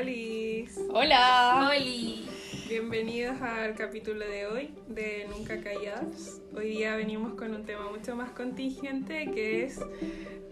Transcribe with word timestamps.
Olis. 0.00 0.78
Hola. 0.92 1.70
Oli. 1.72 2.28
Bienvenidos 2.68 3.40
al 3.42 3.74
capítulo 3.74 4.24
de 4.24 4.46
hoy 4.46 4.70
de 4.86 5.26
Nunca 5.28 5.60
Callados. 5.60 6.40
Hoy 6.54 6.68
día 6.68 6.94
venimos 6.94 7.34
con 7.34 7.52
un 7.52 7.64
tema 7.64 7.90
mucho 7.90 8.14
más 8.14 8.30
contingente 8.30 9.28
que 9.32 9.64
es 9.64 9.80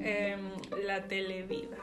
em, 0.00 0.40
la 0.84 1.04
televida. 1.04 1.76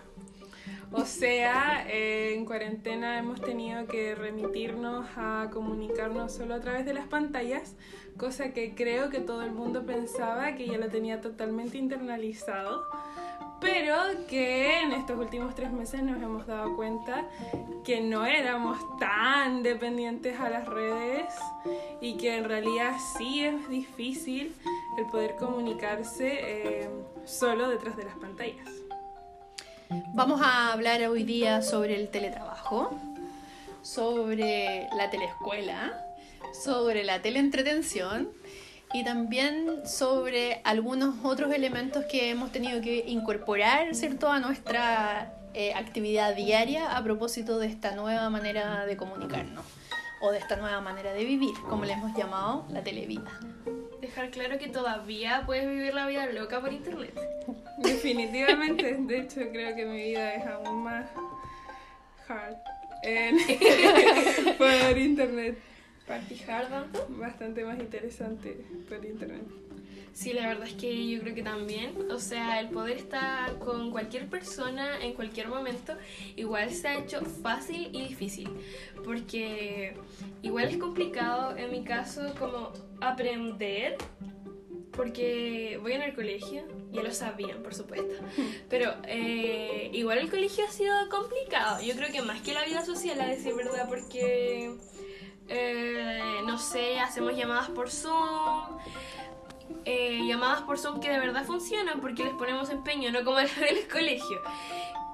O 0.91 1.05
sea, 1.05 1.87
eh, 1.89 2.33
en 2.35 2.43
cuarentena 2.45 3.17
hemos 3.17 3.39
tenido 3.39 3.87
que 3.87 4.13
remitirnos 4.13 5.05
a 5.15 5.49
comunicarnos 5.53 6.33
solo 6.33 6.55
a 6.55 6.59
través 6.59 6.85
de 6.85 6.93
las 6.93 7.07
pantallas, 7.07 7.75
cosa 8.17 8.51
que 8.51 8.75
creo 8.75 9.09
que 9.09 9.19
todo 9.19 9.41
el 9.41 9.51
mundo 9.51 9.85
pensaba 9.85 10.55
que 10.55 10.67
ya 10.67 10.77
lo 10.77 10.89
tenía 10.89 11.21
totalmente 11.21 11.77
internalizado, 11.77 12.83
pero 13.63 14.27
que 14.27 14.81
en 14.81 14.91
estos 14.91 15.17
últimos 15.17 15.55
tres 15.55 15.71
meses 15.71 16.03
nos 16.03 16.21
hemos 16.21 16.45
dado 16.45 16.75
cuenta 16.75 17.25
que 17.85 18.01
no 18.01 18.25
éramos 18.25 18.77
tan 18.99 19.63
dependientes 19.63 20.37
a 20.37 20.49
las 20.49 20.67
redes 20.67 21.33
y 22.01 22.17
que 22.17 22.35
en 22.35 22.43
realidad 22.43 22.97
sí 23.17 23.45
es 23.45 23.69
difícil 23.69 24.53
el 24.97 25.05
poder 25.05 25.37
comunicarse 25.37 26.39
eh, 26.41 26.89
solo 27.25 27.69
detrás 27.69 27.95
de 27.95 28.03
las 28.03 28.15
pantallas. 28.17 28.67
Vamos 30.13 30.41
a 30.41 30.73
hablar 30.73 31.01
hoy 31.07 31.23
día 31.23 31.61
sobre 31.61 31.95
el 31.95 32.09
teletrabajo, 32.09 32.91
sobre 33.81 34.89
la 34.97 35.09
teleescuela, 35.09 36.05
sobre 36.51 37.05
la 37.05 37.21
teleentretención 37.21 38.29
y 38.93 39.03
también 39.03 39.87
sobre 39.87 40.61
algunos 40.63 41.15
otros 41.23 41.51
elementos 41.53 42.05
que 42.05 42.29
hemos 42.29 42.51
tenido 42.51 42.79
que 42.81 43.03
incorporar 43.07 43.95
¿cierto? 43.95 44.31
a 44.31 44.39
nuestra 44.39 45.33
eh, 45.53 45.73
actividad 45.73 46.35
diaria 46.35 46.95
a 46.95 47.03
propósito 47.03 47.57
de 47.59 47.67
esta 47.67 47.95
nueva 47.95 48.29
manera 48.29 48.85
de 48.85 48.95
comunicarnos 48.97 49.65
o 50.21 50.31
de 50.31 50.37
esta 50.37 50.55
nueva 50.55 50.79
manera 50.79 51.11
de 51.13 51.25
vivir, 51.25 51.53
como 51.69 51.85
le 51.85 51.93
hemos 51.93 52.15
llamado 52.15 52.65
la 52.69 52.81
televida. 52.81 53.39
Dejar 53.99 54.29
claro 54.29 54.57
que 54.57 54.67
todavía 54.67 55.43
puedes 55.45 55.67
vivir 55.67 55.93
la 55.93 56.05
vida 56.07 56.25
loca 56.27 56.61
por 56.61 56.71
internet. 56.71 57.13
Definitivamente, 57.79 58.95
de 58.99 59.19
hecho 59.19 59.41
creo 59.51 59.75
que 59.75 59.85
mi 59.85 59.97
vida 60.03 60.33
es 60.35 60.45
aún 60.47 60.83
más 60.83 61.05
hard 62.27 62.55
en- 63.03 63.37
por 64.57 64.97
internet. 64.97 65.57
Tanto. 66.07 67.07
Bastante 67.09 67.63
más 67.63 67.79
interesante 67.79 68.65
por 68.89 69.03
internet. 69.05 69.43
Sí, 70.13 70.31
la 70.33 70.47
verdad 70.47 70.67
es 70.67 70.75
que 70.75 71.09
yo 71.09 71.21
creo 71.21 71.33
que 71.33 71.41
también, 71.41 72.11
o 72.11 72.19
sea, 72.19 72.59
el 72.59 72.69
poder 72.69 72.97
estar 72.97 73.57
con 73.57 73.89
cualquier 73.89 74.29
persona 74.29 75.03
en 75.03 75.13
cualquier 75.13 75.47
momento, 75.47 75.95
igual 76.35 76.69
se 76.71 76.87
ha 76.87 76.99
hecho 76.99 77.21
fácil 77.21 77.89
y 77.91 78.09
difícil, 78.09 78.47
porque 79.03 79.95
igual 80.43 80.65
es 80.65 80.77
complicado 80.77 81.57
en 81.57 81.71
mi 81.71 81.83
caso 81.83 82.21
como 82.37 82.71
aprender, 83.01 83.97
porque 84.91 85.79
voy 85.81 85.93
en 85.93 86.03
el 86.03 86.13
colegio, 86.13 86.61
ya 86.91 87.01
lo 87.01 87.11
sabían, 87.11 87.63
por 87.63 87.73
supuesto, 87.73 88.13
pero 88.69 88.93
eh, 89.07 89.89
igual 89.93 90.19
el 90.19 90.29
colegio 90.29 90.63
ha 90.65 90.71
sido 90.71 90.93
complicado, 91.09 91.81
yo 91.81 91.95
creo 91.95 92.11
que 92.11 92.21
más 92.21 92.39
que 92.41 92.53
la 92.53 92.63
vida 92.65 92.85
social, 92.85 93.19
a 93.19 93.27
decir 93.29 93.55
verdad, 93.55 93.89
porque... 93.89 94.75
eh, 95.47 96.41
no 96.45 96.57
sé, 96.57 96.99
hacemos 96.99 97.35
llamadas 97.35 97.69
por 97.69 97.89
Zoom, 97.89 98.79
eh, 99.85 100.25
llamadas 100.27 100.61
por 100.61 100.77
Zoom 100.77 100.99
que 100.99 101.09
de 101.09 101.19
verdad 101.19 101.43
funcionan 101.45 101.99
porque 101.99 102.23
les 102.23 102.33
ponemos 102.33 102.69
empeño, 102.69 103.11
no 103.11 103.23
como 103.23 103.39
las 103.39 103.59
del 103.59 103.87
colegio. 103.87 104.41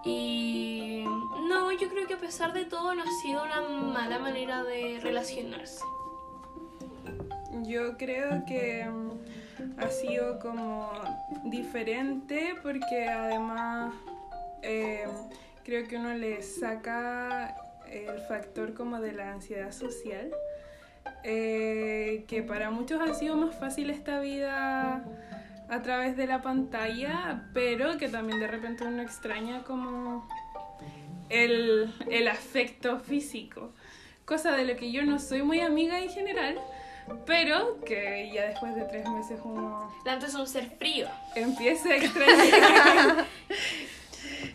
Y 0.05 1.03
no, 1.47 1.71
yo 1.71 1.89
creo 1.89 2.08
que 2.08 2.13
a 2.13 2.19
pesar 2.19 2.53
de 2.53 2.66
todo 2.66 2.95
no 2.95 3.03
ha 3.03 3.21
sido 3.21 3.44
una 3.44 3.61
mala 3.61 4.19
manera 4.19 4.63
de 4.63 4.99
relacionarse. 5.02 5.83
Yo 7.64 7.98
creo 7.98 8.45
que 8.45 8.86
mm, 8.86 9.80
ha 9.80 9.89
sido 9.89 10.39
como 10.39 10.92
diferente 11.45 12.55
porque 12.61 13.09
además 13.09 13.93
eh, 14.61 15.05
creo 15.64 15.87
que 15.87 15.98
uno 15.98 16.14
le 16.14 16.42
saca 16.42 17.55
el 17.92 18.20
factor 18.27 18.73
como 18.73 19.00
de 19.00 19.14
la 19.14 19.32
ansiedad 19.32 19.72
social, 19.72 20.32
eh, 21.23 22.26
que 22.27 22.44
para 22.44 22.70
muchos 22.72 23.02
ha 23.02 23.14
sido 23.14 23.36
más 23.36 23.55
fácil 23.55 23.89
esta 23.89 24.20
vida 24.20 25.05
a 25.70 25.82
través 25.82 26.17
de 26.17 26.28
la 26.28 26.42
pantalla, 26.42 27.49
pero 27.54 27.98
que 27.98 28.10
también 28.10 28.39
de 28.39 28.48
repente 28.48 28.83
uno 28.86 29.02
extraña 29.02 29.64
como 29.64 30.28
el, 31.30 31.94
el 32.10 32.28
afecto 32.28 32.99
físico, 32.99 33.72
cosa 34.26 34.52
de 34.54 34.66
lo 34.66 34.76
que 34.76 34.92
yo 34.92 35.04
no 35.04 35.20
soy 35.20 35.44
muy 35.44 35.61
amiga 35.61 35.99
en 35.99 36.10
general. 36.10 36.60
Pero 37.26 37.80
que 37.82 38.30
ya 38.32 38.45
después 38.49 38.76
de 38.76 38.83
tres 38.83 39.10
meses 39.10 39.39
uno 39.44 39.92
Tanto 40.05 40.28
es 40.28 40.36
un 40.36 40.45
ser 40.45 40.70
frío. 40.78 41.08
empieza 41.36 41.89
a 41.89 41.95
extrañar. 41.95 43.26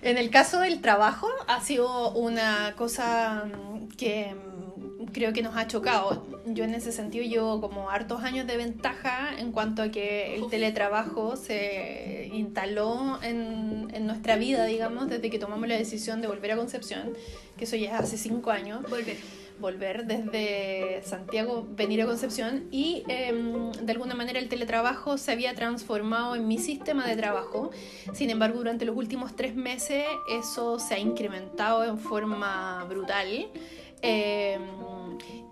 En 0.05 0.19
el 0.19 0.29
caso 0.29 0.61
del 0.61 0.83
trabajo 0.83 1.29
ha 1.47 1.63
sido 1.63 2.13
una 2.13 2.75
cosa 2.77 3.47
mm, 3.47 3.89
que 3.97 4.35
mm, 4.35 5.07
creo 5.07 5.33
que 5.33 5.41
nos 5.41 5.57
ha 5.57 5.67
chocado. 5.67 6.27
Yo 6.45 6.65
en 6.65 6.75
ese 6.75 6.93
sentido 6.93 7.25
llevo 7.25 7.59
como 7.63 7.89
hartos 7.89 8.23
años 8.23 8.47
de 8.47 8.59
ventaja 8.59 9.31
en 9.39 9.51
cuanto 9.51 9.81
a 9.81 9.89
que 9.89 10.35
el 10.35 10.51
teletrabajo 10.51 11.37
se 11.37 12.29
instaló 12.35 13.19
en, 13.23 13.89
en 13.95 14.07
nuestra 14.07 14.37
vida, 14.37 14.67
digamos, 14.67 15.09
desde 15.09 15.31
que 15.31 15.39
tomamos 15.39 15.67
la 15.67 15.79
decisión 15.79 16.21
de 16.21 16.29
volver 16.29 16.53
a 16.53 16.57
Concepción, 16.57 17.15
que 17.57 17.65
eso 17.65 17.77
ya 17.77 17.89
es 17.89 17.95
hace 17.95 18.19
cinco 18.19 18.51
años 18.51 18.83
Volver. 18.91 19.17
Volver 19.59 20.07
desde 20.07 21.03
Santiago, 21.05 21.67
venir 21.71 22.03
a 22.03 22.07
Concepción 22.07 22.69
y 22.71 23.05
em, 23.09 23.73
de 23.73 23.93
alguna 23.93 24.15
manera 24.15 24.39
el 24.39 24.49
teletrabajo 24.49 25.19
se 25.19 25.33
había 25.33 25.55
transformado 25.55 26.37
en 26.37 26.47
mi 26.49 26.59
sistema 26.59 27.07
de 27.07 27.17
trabajo. 27.17 27.71
Sin 28.13 28.31
embargo, 28.31 28.59
durante 28.59 28.85
los 28.85 28.97
últimos 28.97 29.37
tres 29.37 29.55
meses 29.55 30.05
eso 30.31 30.79
se 30.79 30.95
ha 30.95 30.99
incrementado 30.99 31.85
en 31.85 31.99
forma 31.99 32.85
brutal. 32.85 33.49
Em, 34.03 34.61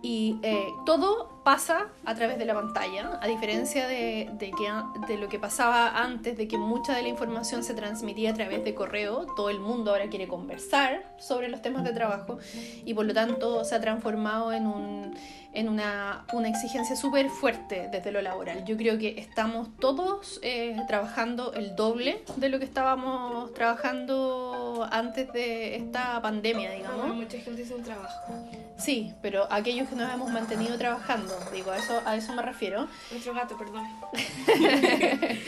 y 0.02 0.38
eh, 0.42 0.66
todo 0.84 1.41
pasa 1.44 1.88
a 2.04 2.14
través 2.14 2.38
de 2.38 2.44
la 2.44 2.54
pantalla, 2.54 3.18
a 3.20 3.26
diferencia 3.26 3.86
de, 3.88 4.30
de 4.34 4.50
que, 4.52 4.68
a- 4.68 4.84
de 5.08 5.16
lo 5.18 5.28
que 5.28 5.38
pasaba 5.38 5.88
antes, 6.02 6.36
de 6.36 6.46
que 6.48 6.56
mucha 6.58 6.94
de 6.94 7.02
la 7.02 7.08
información 7.08 7.62
se 7.64 7.74
transmitía 7.74 8.30
a 8.30 8.34
través 8.34 8.62
de 8.64 8.74
correo. 8.74 9.26
Todo 9.36 9.50
el 9.50 9.60
mundo 9.60 9.90
ahora 9.90 10.08
quiere 10.08 10.28
conversar 10.28 11.02
sobre 11.18 11.48
los 11.48 11.60
temas 11.62 11.84
de 11.84 11.92
trabajo 11.92 12.38
y 12.84 12.94
por 12.94 13.06
lo 13.06 13.14
tanto 13.14 13.64
se 13.64 13.74
ha 13.74 13.80
transformado 13.80 14.52
en, 14.52 14.66
un, 14.66 15.14
en 15.52 15.68
una, 15.68 16.24
una 16.32 16.48
exigencia 16.48 16.96
súper 16.96 17.28
fuerte 17.28 17.88
desde 17.90 18.12
lo 18.12 18.22
laboral. 18.22 18.64
Yo 18.64 18.76
creo 18.76 18.98
que 18.98 19.18
estamos 19.18 19.68
todos 19.78 20.38
eh, 20.42 20.76
trabajando 20.86 21.52
el 21.54 21.74
doble 21.76 22.22
de 22.36 22.48
lo 22.48 22.58
que 22.58 22.64
estábamos 22.64 23.52
trabajando 23.54 24.86
antes 24.90 25.32
de 25.32 25.76
esta 25.76 26.20
pandemia, 26.22 26.70
digamos. 26.72 27.14
mucha 27.14 27.38
gente 27.38 27.64
sin 27.64 27.82
trabajo. 27.82 28.32
Sí, 28.76 29.12
pero 29.22 29.46
aquellos 29.52 29.88
que 29.88 29.94
nos 29.94 30.12
hemos 30.12 30.30
mantenido 30.30 30.76
trabajando, 30.76 31.31
digo, 31.52 31.70
a 31.70 31.76
eso, 31.78 32.00
a 32.04 32.16
eso 32.16 32.32
me 32.34 32.42
refiero. 32.42 32.88
Nuestro 33.10 33.34
gato, 33.34 33.56
perdón. 33.56 33.86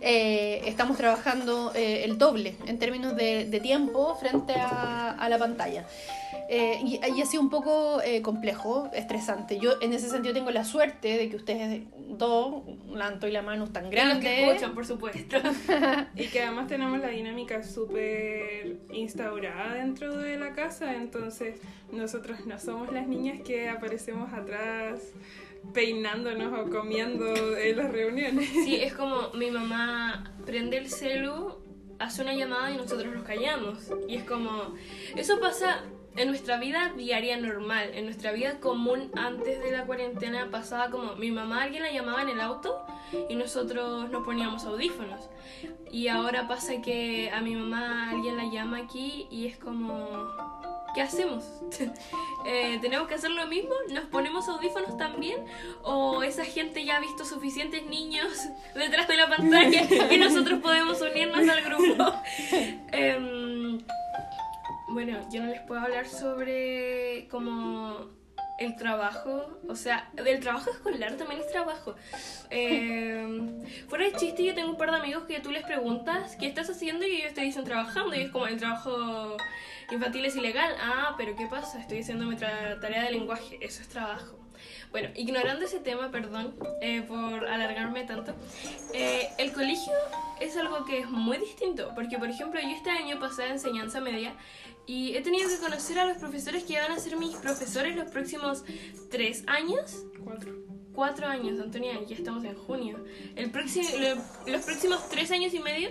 Eh, 0.00 0.62
estamos 0.66 0.96
trabajando 0.96 1.72
eh, 1.74 2.04
el 2.04 2.18
doble 2.18 2.54
en 2.66 2.78
términos 2.78 3.16
de, 3.16 3.46
de 3.46 3.60
tiempo 3.60 4.14
frente 4.14 4.54
a, 4.54 5.10
a 5.10 5.28
la 5.28 5.38
pantalla. 5.38 5.84
Eh, 6.50 6.80
y, 6.82 6.98
y 7.14 7.20
ha 7.20 7.26
sido 7.26 7.42
un 7.42 7.50
poco 7.50 8.00
eh, 8.02 8.22
complejo, 8.22 8.88
estresante. 8.94 9.58
Yo 9.58 9.72
en 9.82 9.92
ese 9.92 10.08
sentido 10.08 10.32
tengo 10.32 10.50
la 10.50 10.64
suerte 10.64 11.18
de 11.18 11.28
que 11.28 11.36
ustedes 11.36 11.82
dos, 11.96 12.62
Lanto 12.90 13.28
y 13.28 13.32
la 13.32 13.42
mano, 13.42 13.66
tan 13.68 13.84
Y 13.84 13.90
los 13.90 13.90
que 13.90 13.96
grandes. 13.96 14.38
escuchan, 14.48 14.74
por 14.74 14.86
supuesto. 14.86 15.36
y 16.16 16.26
que 16.28 16.42
además 16.42 16.66
tenemos 16.66 16.98
la 17.00 17.08
dinámica 17.08 17.62
súper 17.62 18.78
instaurada 18.92 19.74
dentro 19.74 20.16
de 20.16 20.38
la 20.38 20.54
casa, 20.54 20.94
entonces 20.94 21.56
nosotros 21.92 22.46
no 22.46 22.58
somos 22.58 22.92
las 22.92 23.06
niñas 23.06 23.40
que 23.42 23.68
aparecemos 23.68 24.32
atrás 24.32 25.00
peinándonos 25.74 26.58
o 26.58 26.70
comiendo 26.70 27.56
en 27.58 27.76
las 27.76 27.92
reuniones. 27.92 28.48
Sí, 28.48 28.76
es 28.76 28.94
como 28.94 29.30
mi 29.34 29.50
mamá 29.50 30.32
prende 30.46 30.78
el 30.78 30.88
celu, 30.88 31.58
hace 31.98 32.22
una 32.22 32.32
llamada 32.32 32.70
y 32.70 32.78
nosotros 32.78 33.14
nos 33.14 33.24
callamos. 33.24 33.90
Y 34.08 34.16
es 34.16 34.24
como, 34.24 34.74
eso 35.14 35.38
pasa 35.40 35.84
en 36.18 36.28
nuestra 36.28 36.58
vida 36.58 36.92
diaria 36.96 37.36
normal, 37.36 37.90
en 37.94 38.04
nuestra 38.04 38.32
vida 38.32 38.58
común 38.58 39.10
antes 39.14 39.62
de 39.62 39.70
la 39.70 39.86
cuarentena 39.86 40.48
pasaba 40.50 40.90
como 40.90 41.14
mi 41.14 41.30
mamá 41.30 41.62
alguien 41.62 41.82
la 41.82 41.92
llamaba 41.92 42.22
en 42.22 42.30
el 42.30 42.40
auto 42.40 42.76
y 43.28 43.36
nosotros 43.36 44.10
nos 44.10 44.24
poníamos 44.24 44.64
audífonos. 44.64 45.28
Y 45.90 46.08
ahora 46.08 46.48
pasa 46.48 46.82
que 46.82 47.30
a 47.30 47.40
mi 47.40 47.54
mamá 47.54 48.10
alguien 48.10 48.36
la 48.36 48.44
llama 48.50 48.78
aquí 48.78 49.28
y 49.30 49.46
es 49.46 49.56
como, 49.56 50.08
¿qué 50.94 51.02
hacemos? 51.02 51.44
Eh, 52.46 52.78
¿Tenemos 52.80 53.08
que 53.08 53.14
hacer 53.14 53.32
lo 53.32 53.46
mismo? 53.48 53.72
¿Nos 53.90 54.04
ponemos 54.04 54.48
audífonos 54.48 54.96
también? 54.96 55.44
¿O 55.82 56.22
esa 56.22 56.44
gente 56.44 56.84
ya 56.84 56.96
ha 56.96 57.00
visto 57.00 57.24
suficientes 57.24 57.84
niños 57.84 58.28
detrás 58.74 59.08
de 59.08 59.16
la 59.16 59.28
pantalla 59.28 59.86
que 59.86 60.16
nosotros 60.16 60.60
podemos 60.60 60.98
unirnos 61.00 61.46
al 61.46 61.62
grupo? 61.62 62.14
Em, 62.92 63.57
bueno, 64.88 65.18
yo 65.30 65.42
no 65.42 65.50
les 65.50 65.60
puedo 65.62 65.80
hablar 65.80 66.08
sobre 66.08 67.28
como 67.30 68.18
el 68.58 68.74
trabajo, 68.74 69.60
o 69.68 69.76
sea, 69.76 70.10
el 70.16 70.40
trabajo 70.40 70.70
escolar 70.70 71.16
también 71.16 71.40
es 71.40 71.50
trabajo. 71.50 71.94
Eh, 72.50 73.62
fuera 73.88 74.06
de 74.06 74.12
chiste, 74.14 74.44
yo 74.44 74.54
tengo 74.54 74.70
un 74.70 74.76
par 74.76 74.90
de 74.90 74.96
amigos 74.96 75.24
que 75.24 75.40
tú 75.40 75.52
les 75.52 75.64
preguntas 75.64 76.36
qué 76.36 76.46
estás 76.46 76.68
haciendo 76.68 77.06
y 77.06 77.16
ellos 77.16 77.34
te 77.34 77.42
dicen 77.42 77.64
trabajando 77.64 78.16
y 78.16 78.22
es 78.22 78.30
como 78.30 78.46
el 78.46 78.58
trabajo 78.58 79.36
infantil 79.90 80.24
es 80.24 80.36
ilegal. 80.36 80.74
Ah, 80.80 81.14
pero 81.16 81.36
¿qué 81.36 81.46
pasa? 81.46 81.80
Estoy 81.80 82.00
haciendo 82.00 82.26
mi 82.26 82.36
tarea 82.36 83.04
de 83.04 83.10
lenguaje, 83.12 83.58
eso 83.60 83.80
es 83.80 83.88
trabajo. 83.88 84.38
Bueno, 84.90 85.10
ignorando 85.14 85.64
ese 85.64 85.78
tema, 85.78 86.10
perdón 86.10 86.56
eh, 86.80 87.02
por 87.02 87.46
alargarme 87.46 88.04
tanto, 88.04 88.34
eh, 88.92 89.28
el 89.38 89.52
colegio 89.52 89.92
es 90.40 90.56
algo 90.56 90.84
que 90.84 91.00
es 91.00 91.10
muy 91.10 91.38
distinto, 91.38 91.92
porque 91.94 92.18
por 92.18 92.28
ejemplo 92.28 92.60
yo 92.60 92.70
este 92.70 92.90
año 92.90 93.20
pasé 93.20 93.44
a 93.44 93.48
enseñanza 93.50 94.00
media 94.00 94.34
y 94.88 95.14
he 95.16 95.20
tenido 95.20 95.48
que 95.48 95.58
conocer 95.58 95.98
a 96.00 96.04
los 96.06 96.16
profesores 96.16 96.64
que 96.64 96.78
van 96.80 96.90
a 96.90 96.98
ser 96.98 97.16
mis 97.16 97.36
profesores 97.36 97.94
los 97.94 98.10
próximos 98.10 98.64
tres 99.10 99.44
años. 99.46 100.04
Cuatro. 100.24 100.52
Cuatro 100.92 101.26
años, 101.28 101.60
Antonia, 101.60 101.92
ya 102.08 102.16
estamos 102.16 102.42
en 102.44 102.56
junio. 102.56 103.04
El 103.36 103.50
próximo, 103.52 103.86
lo- 104.00 104.50
los 104.52 104.64
próximos 104.64 105.08
tres 105.08 105.30
años 105.30 105.54
y 105.54 105.60
medio 105.60 105.90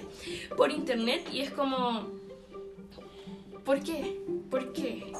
por 0.57 0.69
internet 0.71 1.29
y 1.31 1.39
es 1.41 1.51
como... 1.51 2.11
¿Por 3.63 3.83
qué? 3.83 4.19
¿Por 4.49 4.73
qué? 4.73 5.13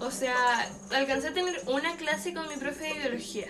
O 0.00 0.10
sea, 0.10 0.34
alcancé 0.90 1.28
a 1.28 1.32
tener 1.32 1.56
una 1.68 1.96
clase 1.96 2.34
con 2.34 2.48
mi 2.48 2.56
profe 2.56 2.84
de 2.92 3.00
biología. 3.00 3.48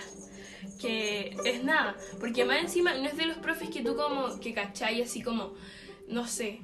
Que 0.78 1.34
es 1.44 1.64
nada. 1.64 1.96
Porque 2.20 2.44
más 2.44 2.58
encima 2.60 2.94
no 2.94 3.06
es 3.08 3.16
de 3.16 3.26
los 3.26 3.38
profes 3.38 3.70
que 3.70 3.82
tú 3.82 3.96
como 3.96 4.38
que 4.40 4.52
cachai 4.54 5.02
así 5.02 5.22
como, 5.22 5.54
no 6.06 6.26
sé. 6.26 6.60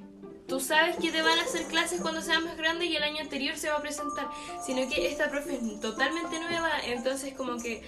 Tú 0.49 0.61
sabes 0.61 0.97
que 0.97 1.13
te 1.13 1.21
van 1.21 1.39
a 1.39 1.43
hacer 1.43 1.67
clases 1.67 2.01
cuando 2.01 2.23
seas 2.23 2.43
más 2.43 2.57
grande 2.57 2.87
y 2.87 2.97
el 2.97 3.03
año 3.03 3.21
anterior 3.21 3.57
se 3.57 3.69
va 3.69 3.77
a 3.77 3.83
presentar. 3.83 4.29
Sino 4.65 4.89
que 4.89 5.07
esta 5.07 5.29
profe 5.31 5.57
es 5.57 5.81
totalmente 5.81 6.41
nueva. 6.41 6.71
Entonces 6.85 7.35
como 7.35 7.59
que 7.59 7.83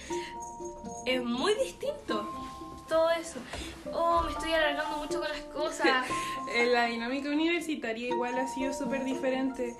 es 1.05 1.23
muy 1.23 1.55
distinto 1.55 2.29
todo 2.91 3.09
eso. 3.11 3.39
Oh, 3.93 4.21
me 4.23 4.31
estoy 4.31 4.51
alargando 4.53 4.97
mucho 4.97 5.19
con 5.19 5.29
las 5.29 5.41
cosas. 5.53 6.05
Eh, 6.53 6.65
La 6.65 6.85
dinámica 6.87 7.29
universitaria 7.29 8.09
igual 8.09 8.37
ha 8.37 8.45
sido 8.47 8.73
súper 8.73 9.05
diferente. 9.05 9.73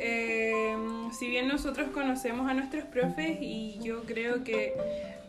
Eh, 0.00 0.76
si 1.12 1.28
bien 1.28 1.46
nosotros 1.46 1.90
conocemos 1.90 2.50
a 2.50 2.54
nuestros 2.54 2.84
profes 2.86 3.38
y 3.40 3.78
yo 3.82 4.02
creo 4.04 4.42
que 4.42 4.74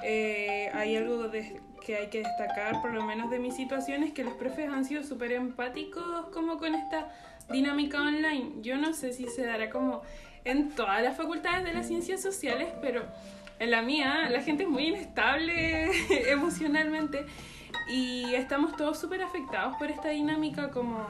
eh, 0.04 0.72
hay 0.74 0.96
algo 0.96 1.28
de- 1.28 1.62
que 1.86 1.96
hay 1.98 2.08
que 2.08 2.20
destacar, 2.20 2.82
por 2.82 2.92
lo 2.94 3.04
menos 3.04 3.30
de 3.30 3.38
mis 3.40 3.56
situaciones, 3.56 4.14
que 4.14 4.24
los 4.24 4.34
profes 4.34 4.68
han 4.70 4.84
sido 4.86 5.04
súper 5.04 5.32
empáticos 5.34 6.30
como 6.34 6.58
con 6.58 6.74
esta 6.74 7.12
dinámica 7.52 8.02
online. 8.02 8.54
Yo 8.62 8.78
no 8.78 8.94
sé 8.94 9.14
si 9.14 9.28
se 9.28 9.46
dará 9.46 9.70
como 9.70 10.02
en 10.46 10.72
todas 10.72 11.04
las 11.04 11.18
facultades 11.18 11.64
de 11.66 11.74
las 11.74 11.88
ciencias 11.88 12.22
sociales, 12.22 12.70
pero 12.82 13.04
en 13.60 13.72
la 13.72 13.82
mía 13.82 14.30
la 14.30 14.42
gente 14.42 14.64
es 14.64 14.70
muy 14.70 14.88
inestable 14.88 15.92
emocionalmente 16.32 17.26
y 17.90 18.34
estamos 18.34 18.76
todos 18.76 19.00
súper 19.00 19.22
afectados 19.22 19.76
por 19.78 19.92
esta 19.92 20.10
dinámica 20.10 20.70
como 20.72 21.08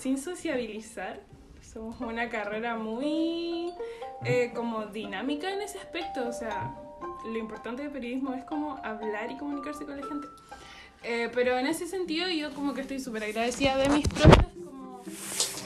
sin 0.00 0.18
sociabilizar. 0.18 1.20
Somos 1.60 2.00
una 2.00 2.28
carrera 2.28 2.76
muy 2.76 3.72
eh, 4.24 4.52
como 4.54 4.86
dinámica 4.86 5.50
en 5.52 5.62
ese 5.62 5.78
aspecto, 5.78 6.28
o 6.28 6.32
sea, 6.32 6.74
lo 7.24 7.38
importante 7.38 7.82
del 7.82 7.92
periodismo 7.92 8.34
es 8.34 8.44
como 8.44 8.76
hablar 8.84 9.30
y 9.30 9.36
comunicarse 9.36 9.84
con 9.84 10.00
la 10.00 10.06
gente. 10.06 10.26
Eh, 11.04 11.30
pero 11.34 11.58
en 11.58 11.66
ese 11.66 11.86
sentido 11.86 12.28
yo 12.28 12.54
como 12.54 12.74
que 12.74 12.82
estoy 12.82 13.00
súper 13.00 13.24
agradecida 13.24 13.76
de 13.76 13.88
mis 13.88 14.06
profes, 14.06 14.46
como 14.64 15.02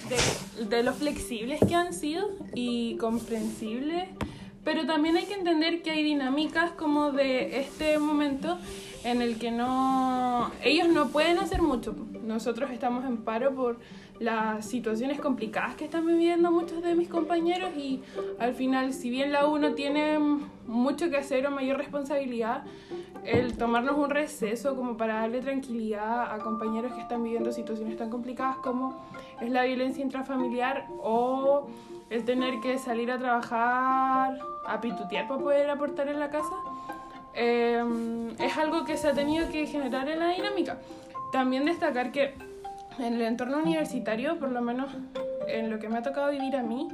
de, 0.08 0.64
de 0.64 0.82
lo 0.82 0.92
flexibles 0.92 1.60
que 1.66 1.74
han 1.74 1.92
sido 1.92 2.28
y 2.54 2.96
comprensibles. 2.98 4.08
Pero 4.66 4.84
también 4.84 5.16
hay 5.16 5.26
que 5.26 5.34
entender 5.34 5.80
que 5.80 5.92
hay 5.92 6.02
dinámicas 6.02 6.72
como 6.72 7.12
de 7.12 7.60
este 7.60 8.00
momento 8.00 8.58
en 9.04 9.22
el 9.22 9.38
que 9.38 9.52
no 9.52 10.50
ellos 10.60 10.88
no 10.88 11.06
pueden 11.10 11.38
hacer 11.38 11.62
mucho. 11.62 11.94
Nosotros 12.24 12.72
estamos 12.72 13.04
en 13.04 13.18
paro 13.18 13.54
por 13.54 13.78
las 14.18 14.66
situaciones 14.66 15.20
complicadas 15.20 15.76
que 15.76 15.84
están 15.84 16.04
viviendo 16.04 16.50
muchos 16.50 16.82
de 16.82 16.96
mis 16.96 17.08
compañeros 17.08 17.76
y 17.76 18.02
al 18.40 18.54
final, 18.54 18.92
si 18.92 19.08
bien 19.08 19.30
la 19.30 19.46
uno 19.46 19.74
tiene 19.74 20.18
mucho 20.66 21.10
que 21.10 21.18
hacer 21.18 21.46
o 21.46 21.52
mayor 21.52 21.76
responsabilidad, 21.76 22.64
el 23.22 23.56
tomarnos 23.56 23.96
un 23.96 24.10
receso 24.10 24.74
como 24.74 24.96
para 24.96 25.20
darle 25.20 25.42
tranquilidad 25.42 26.34
a 26.34 26.38
compañeros 26.38 26.92
que 26.92 27.02
están 27.02 27.22
viviendo 27.22 27.52
situaciones 27.52 27.96
tan 27.96 28.10
complicadas 28.10 28.56
como 28.56 29.00
es 29.40 29.48
la 29.48 29.62
violencia 29.62 30.02
intrafamiliar 30.02 30.88
o 31.00 31.68
el 32.10 32.24
tener 32.24 32.60
que 32.60 32.78
salir 32.78 33.10
a 33.10 33.18
trabajar, 33.18 34.38
a 34.66 34.80
pitutear 34.80 35.28
para 35.28 35.40
poder 35.40 35.70
aportar 35.70 36.08
en 36.08 36.20
la 36.20 36.30
casa, 36.30 36.54
eh, 37.34 37.84
es 38.38 38.56
algo 38.56 38.84
que 38.84 38.96
se 38.96 39.08
ha 39.08 39.12
tenido 39.12 39.48
que 39.50 39.66
generar 39.66 40.08
en 40.08 40.20
la 40.20 40.28
dinámica. 40.28 40.78
También 41.32 41.64
destacar 41.64 42.12
que 42.12 42.34
en 42.98 43.14
el 43.14 43.22
entorno 43.22 43.58
universitario, 43.58 44.38
por 44.38 44.50
lo 44.50 44.62
menos 44.62 44.90
en 45.48 45.70
lo 45.70 45.78
que 45.78 45.88
me 45.88 45.98
ha 45.98 46.02
tocado 46.02 46.30
vivir 46.30 46.56
a 46.56 46.62
mí, 46.62 46.88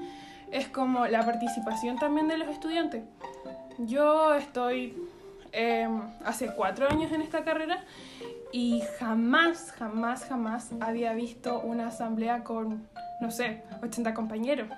es 0.50 0.68
como 0.68 1.06
la 1.06 1.24
participación 1.24 1.96
también 1.96 2.28
de 2.28 2.38
los 2.38 2.48
estudiantes. 2.48 3.02
Yo 3.78 4.34
estoy 4.34 4.94
eh, 5.52 5.88
hace 6.24 6.52
cuatro 6.54 6.88
años 6.88 7.12
en 7.12 7.22
esta 7.22 7.44
carrera 7.44 7.84
y 8.52 8.82
jamás, 8.98 9.72
jamás, 9.72 10.24
jamás 10.24 10.70
había 10.80 11.14
visto 11.14 11.60
una 11.60 11.88
asamblea 11.88 12.44
con, 12.44 12.86
no 13.20 13.30
sé, 13.30 13.62
80 13.82 14.12
compañeros. 14.12 14.68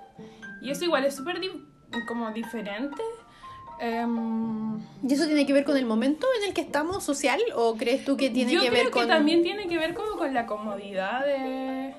Y 0.64 0.70
eso 0.70 0.84
igual 0.84 1.05
es 1.05 1.14
súper 1.14 1.40
di 1.40 1.50
como 2.08 2.31
diferente. 2.32 3.02
Em, 3.78 4.78
¿Y 5.02 5.12
eso 5.12 5.26
tiene 5.26 5.46
que 5.46 5.52
ver 5.52 5.64
con 5.64 5.76
el 5.76 5.84
momento 5.84 6.26
en 6.40 6.49
el 6.49 6.55
que 6.55 6.61
estamos 6.62 7.05
social 7.05 7.40
o 7.55 7.76
crees 7.76 8.05
tú 8.05 8.16
que 8.16 8.31
tiene 8.31 8.52
yo 8.52 8.61
que 8.61 8.69
creo 8.69 8.84
ver 8.84 8.93
que 8.93 8.99
con 8.99 9.08
también 9.08 9.43
tiene 9.43 9.69
que 9.69 9.76
ver 9.78 9.94
como 9.94 10.16
con 10.16 10.32
la 10.32 10.46
comodidad 10.46 11.25
de, 11.26 11.94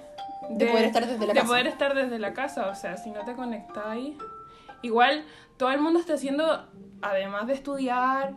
De 0.49 0.65
poder 0.67 0.85
estar 0.85 1.05
desde 1.05 1.27
la 1.27 1.33
de 1.33 1.39
casa. 1.39 1.47
poder 1.47 1.67
estar 1.67 1.93
desde 1.93 2.17
la 2.17 2.33
casa. 2.33 2.69
O 2.69 2.75
sea, 2.75 2.97
si 2.97 3.11
no 3.11 3.23
te 3.23 3.33
conectáis, 3.33 4.15
igual 4.81 5.25
todo 5.57 5.71
el 5.71 5.79
mundo 5.79 5.99
está 5.99 6.15
haciendo, 6.15 6.65
además 7.01 7.47
de 7.47 7.53
estudiar 7.53 8.35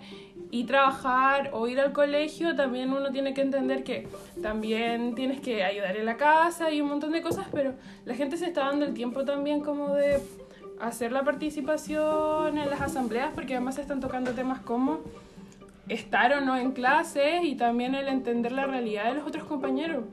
y 0.50 0.64
trabajar 0.64 1.50
o 1.52 1.68
ir 1.68 1.80
al 1.80 1.92
colegio, 1.92 2.56
también 2.56 2.92
uno 2.92 3.10
tiene 3.10 3.34
que 3.34 3.42
entender 3.42 3.84
que 3.84 4.08
también 4.42 5.14
tienes 5.14 5.40
que 5.40 5.62
ayudar 5.64 5.96
en 5.96 6.06
la 6.06 6.16
casa 6.16 6.70
y 6.70 6.80
un 6.80 6.88
montón 6.88 7.12
de 7.12 7.22
cosas, 7.22 7.46
pero 7.52 7.74
la 8.04 8.14
gente 8.14 8.36
se 8.36 8.46
está 8.46 8.66
dando 8.66 8.86
el 8.86 8.94
tiempo 8.94 9.24
también 9.24 9.60
como 9.60 9.94
de 9.94 10.20
hacer 10.80 11.12
la 11.12 11.24
participación 11.24 12.56
en 12.56 12.70
las 12.70 12.80
asambleas, 12.80 13.32
porque 13.34 13.54
además 13.54 13.74
se 13.74 13.82
están 13.82 14.00
tocando 14.00 14.32
temas 14.32 14.60
como 14.60 15.00
estar 15.88 16.32
o 16.34 16.40
no 16.40 16.56
en 16.56 16.72
clases 16.72 17.42
y 17.42 17.56
también 17.56 17.94
el 17.94 18.08
entender 18.08 18.52
la 18.52 18.66
realidad 18.66 19.06
de 19.06 19.14
los 19.14 19.26
otros 19.26 19.44
compañeros. 19.44 20.04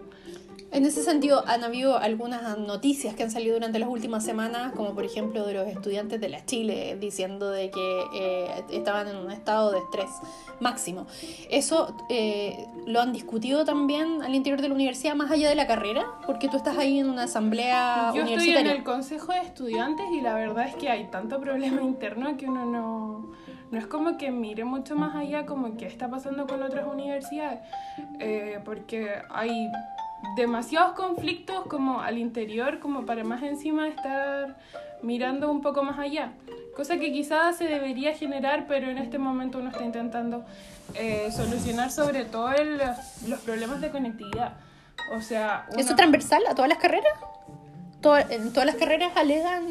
En 0.76 0.86
ese 0.86 1.04
sentido, 1.04 1.42
han 1.48 1.64
habido 1.64 1.98
algunas 1.98 2.58
noticias 2.58 3.16
que 3.16 3.24
han 3.24 3.32
salido 3.32 3.54
durante 3.56 3.80
las 3.80 3.88
últimas 3.88 4.26
semanas, 4.26 4.74
como 4.74 4.94
por 4.94 5.06
ejemplo 5.06 5.46
de 5.46 5.54
los 5.54 5.68
estudiantes 5.68 6.20
de 6.20 6.28
la 6.28 6.46
Chile 6.46 6.98
diciendo 7.00 7.50
de 7.50 7.72
que 7.72 8.04
eh, 8.14 8.64
estaban 8.72 9.08
en 9.08 9.16
un 9.16 9.32
estado 9.32 9.72
de 9.72 9.80
estrés 9.80 10.10
máximo. 10.60 11.08
¿Eso 11.50 11.96
eh, 12.10 12.68
lo 12.86 13.00
han 13.00 13.14
discutido 13.14 13.64
también 13.64 14.22
al 14.22 14.36
interior 14.36 14.62
de 14.62 14.68
la 14.68 14.76
universidad, 14.76 15.16
más 15.16 15.32
allá 15.32 15.48
de 15.48 15.56
la 15.56 15.66
carrera? 15.66 16.06
Porque 16.26 16.50
tú 16.50 16.58
estás 16.58 16.78
ahí 16.78 17.00
en 17.00 17.10
una 17.10 17.24
asamblea 17.24 18.12
Yo 18.14 18.22
estoy 18.24 18.34
en 18.34 18.40
universitaria. 18.40 18.72
el 18.74 18.84
consejo 18.84 19.32
de 19.32 19.40
estudiantes 19.40 20.06
y 20.12 20.20
la 20.20 20.36
verdad 20.36 20.68
es 20.68 20.76
que 20.76 20.90
hay 20.90 21.06
tanto 21.06 21.40
problema 21.40 21.82
interno 21.94 22.36
que 22.36 22.48
uno 22.48 22.66
no, 22.66 23.32
no 23.72 23.80
es 23.80 23.88
como 23.88 24.18
que 24.18 24.30
mire 24.30 24.66
mucho 24.66 24.98
más 24.98 25.16
allá 25.16 25.46
como 25.46 25.78
qué 25.78 25.86
está 25.86 26.10
pasando 26.10 26.48
con 26.48 26.62
otras 26.64 26.86
universidades, 26.86 27.60
Eh, 28.20 28.60
porque 28.66 29.10
hay 29.30 29.70
demasiados 30.36 30.94
conflictos 30.94 31.66
como 31.68 32.02
al 32.02 32.18
interior 32.18 32.80
como 32.80 33.06
para 33.06 33.24
más 33.24 33.44
encima 33.44 33.88
estar 33.88 34.58
mirando 35.02 35.52
un 35.52 35.62
poco 35.62 35.84
más 35.84 36.00
allá. 36.00 36.32
Cosa 36.76 36.98
que 36.98 37.12
quizás 37.12 37.58
se 37.58 37.66
debería 37.66 38.14
generar, 38.14 38.66
pero 38.68 38.90
en 38.90 38.98
este 38.98 39.18
momento 39.18 39.60
uno 39.60 39.70
está 39.70 39.84
intentando 39.84 40.46
eh, 40.94 41.30
solucionar 41.32 41.92
sobre 41.92 42.26
todo 42.26 42.52
el- 42.54 42.80
los 43.28 43.40
problemas 43.42 43.82
de 43.82 43.90
conectividad. 43.92 44.54
O 45.18 45.22
sea, 45.22 45.66
¿Eso 45.78 45.96
transversal 45.96 46.44
a 46.50 46.56
todas 46.56 46.70
las 46.70 46.78
carreras? 46.78 47.12
To- 48.02 48.18
en 48.18 48.52
todas 48.54 48.68
las 48.68 48.76
carreras 48.76 49.12
alegan 49.16 49.64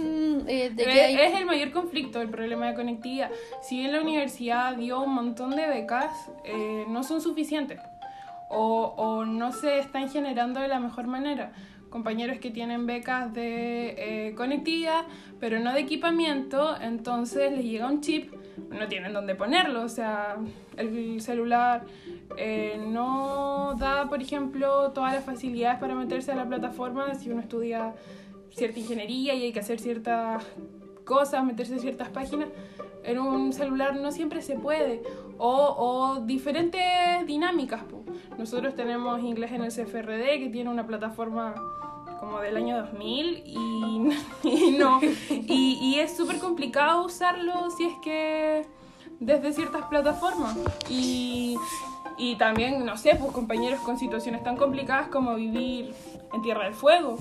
eh, 0.48 0.70
de 0.70 0.84
que 0.84 0.90
Eh, 0.98 1.04
hay... 1.04 1.16
Es 1.32 1.34
el 1.38 1.46
mayor 1.46 1.70
conflicto, 1.70 2.20
el 2.20 2.30
problema 2.30 2.66
de 2.66 2.74
conectividad. 2.74 3.30
Si 3.62 3.78
bien 3.78 3.92
la 3.92 4.00
universidad 4.00 4.74
dio 4.76 5.00
un 5.02 5.14
montón 5.14 5.54
de 5.54 5.66
becas, 5.68 6.10
eh, 6.44 6.84
no 6.88 7.04
son 7.04 7.20
suficientes 7.20 7.78
o, 8.54 9.24
no 9.24 9.52
se 9.52 9.78
están 9.78 10.08
generando 10.08 10.60
de 10.60 10.68
la 10.68 10.80
mejor 10.80 11.06
manera. 11.06 11.52
Compañeros 11.90 12.38
que 12.38 12.50
tienen 12.50 12.86
becas 12.86 13.32
de 13.32 14.28
eh, 14.28 14.34
conectividad, 14.34 15.04
pero 15.38 15.60
no 15.60 15.72
de 15.72 15.80
equipamiento, 15.80 16.76
entonces 16.80 17.52
les 17.52 17.64
llega 17.64 17.86
un 17.86 18.00
chip, 18.00 18.32
no 18.70 18.88
tienen 18.88 19.12
dónde 19.12 19.34
ponerlo, 19.36 19.82
o 19.82 19.88
sea, 19.88 20.36
el 20.76 21.20
celular 21.20 21.84
eh, 22.36 22.80
no 22.84 23.74
da, 23.78 24.08
por 24.08 24.20
ejemplo, 24.20 24.90
todas 24.90 25.14
las 25.14 25.24
facilidades 25.24 25.78
para 25.78 25.94
meterse 25.94 26.32
a 26.32 26.34
la 26.34 26.46
plataforma 26.46 27.14
si 27.14 27.30
uno 27.30 27.40
estudia 27.40 27.94
cierta 28.50 28.78
ingeniería 28.78 29.34
y 29.34 29.44
hay 29.44 29.52
que 29.52 29.60
hacer 29.60 29.78
ciertas 29.78 30.44
cosas, 31.04 31.44
meterse 31.44 31.74
en 31.74 31.80
ciertas 31.80 32.08
páginas. 32.08 32.48
En 33.04 33.18
un 33.18 33.52
celular 33.52 33.96
no 33.96 34.10
siempre 34.12 34.40
se 34.42 34.56
puede. 34.56 35.02
O, 35.38 36.22
diferentes 36.24 37.26
dinámicas. 37.26 37.82
Nosotros 38.38 38.74
tenemos 38.74 39.20
inglés 39.20 39.52
en 39.52 39.62
el 39.62 39.70
CFRD, 39.70 40.38
que 40.38 40.50
tiene 40.52 40.70
una 40.70 40.86
plataforma 40.86 41.54
como 42.20 42.40
del 42.40 42.56
año 42.56 42.78
2000 42.78 43.42
y, 43.46 44.10
y 44.42 44.70
no. 44.72 45.00
Y, 45.30 45.96
es 45.98 46.16
súper 46.16 46.38
complicado 46.38 47.04
usarlo 47.04 47.70
si 47.70 47.84
es 47.84 47.94
que 48.02 48.66
desde 49.20 49.52
ciertas 49.52 49.84
plataformas. 49.86 50.56
Y, 50.88 51.56
y 52.18 52.36
también, 52.36 52.84
no 52.84 52.96
sé, 52.96 53.14
pues 53.16 53.32
compañeros 53.32 53.80
con 53.80 53.98
situaciones 53.98 54.42
tan 54.42 54.56
complicadas 54.56 55.08
como 55.08 55.34
vivir 55.34 55.94
en 56.32 56.42
Tierra 56.42 56.64
del 56.64 56.74
Fuego. 56.74 57.18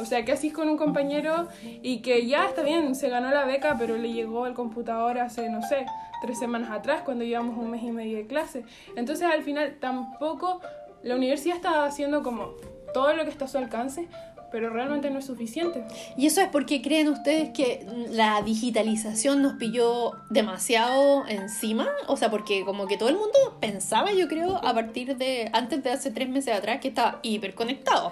O 0.00 0.04
sea, 0.04 0.24
que 0.24 0.32
así 0.32 0.50
con 0.50 0.68
un 0.68 0.76
compañero 0.76 1.48
y 1.82 1.98
que 1.98 2.26
ya 2.26 2.46
está 2.46 2.62
bien, 2.62 2.94
se 2.94 3.08
ganó 3.08 3.30
la 3.30 3.44
beca, 3.44 3.76
pero 3.78 3.96
le 3.96 4.12
llegó 4.12 4.46
el 4.46 4.54
computador 4.54 5.18
hace, 5.18 5.48
no 5.50 5.62
sé, 5.62 5.86
tres 6.22 6.38
semanas 6.38 6.70
atrás, 6.70 7.02
cuando 7.04 7.24
llevamos 7.24 7.58
un 7.58 7.70
mes 7.70 7.82
y 7.82 7.90
medio 7.90 8.16
de 8.16 8.26
clase. 8.26 8.64
Entonces, 8.96 9.26
al 9.26 9.42
final, 9.42 9.76
tampoco 9.80 10.60
la 11.02 11.16
universidad 11.16 11.56
está 11.56 11.84
haciendo 11.84 12.22
como 12.22 12.54
todo 12.92 13.14
lo 13.14 13.24
que 13.24 13.30
está 13.30 13.44
a 13.44 13.48
su 13.48 13.58
alcance, 13.58 14.08
pero 14.50 14.70
realmente 14.70 15.10
no 15.10 15.20
es 15.20 15.26
suficiente. 15.26 15.84
¿Y 16.16 16.26
eso 16.26 16.40
es 16.40 16.48
porque 16.48 16.82
creen 16.82 17.08
ustedes 17.08 17.50
que 17.50 17.86
la 18.10 18.42
digitalización 18.42 19.42
nos 19.42 19.54
pilló 19.54 20.12
demasiado 20.28 21.26
encima? 21.28 21.88
O 22.08 22.16
sea, 22.16 22.30
porque 22.30 22.64
como 22.64 22.86
que 22.86 22.96
todo 22.96 23.08
el 23.08 23.16
mundo 23.16 23.58
pensaba, 23.60 24.12
yo 24.12 24.28
creo, 24.28 24.56
a 24.56 24.74
partir 24.74 25.16
de 25.16 25.50
antes 25.52 25.82
de 25.84 25.90
hace 25.90 26.10
tres 26.10 26.28
meses 26.28 26.54
atrás, 26.54 26.80
que 26.80 26.88
estaba 26.88 27.20
hiperconectado. 27.22 28.10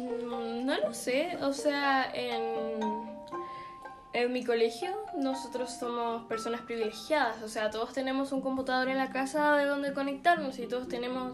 Mm, 0.00 0.64
No 0.66 0.76
lo 0.78 0.94
sé, 0.94 1.36
o 1.42 1.52
sea, 1.52 2.10
en, 2.14 2.80
en 4.12 4.32
mi 4.32 4.44
colegio 4.44 4.90
nosotros 5.16 5.70
somos 5.78 6.24
personas 6.26 6.60
privilegiadas, 6.62 7.42
o 7.42 7.48
sea, 7.48 7.70
todos 7.70 7.92
tenemos 7.92 8.32
un 8.32 8.40
computador 8.40 8.88
en 8.88 8.98
la 8.98 9.10
casa 9.10 9.56
de 9.56 9.66
donde 9.66 9.92
conectarnos 9.92 10.58
y 10.58 10.66
todos 10.66 10.88
tenemos, 10.88 11.32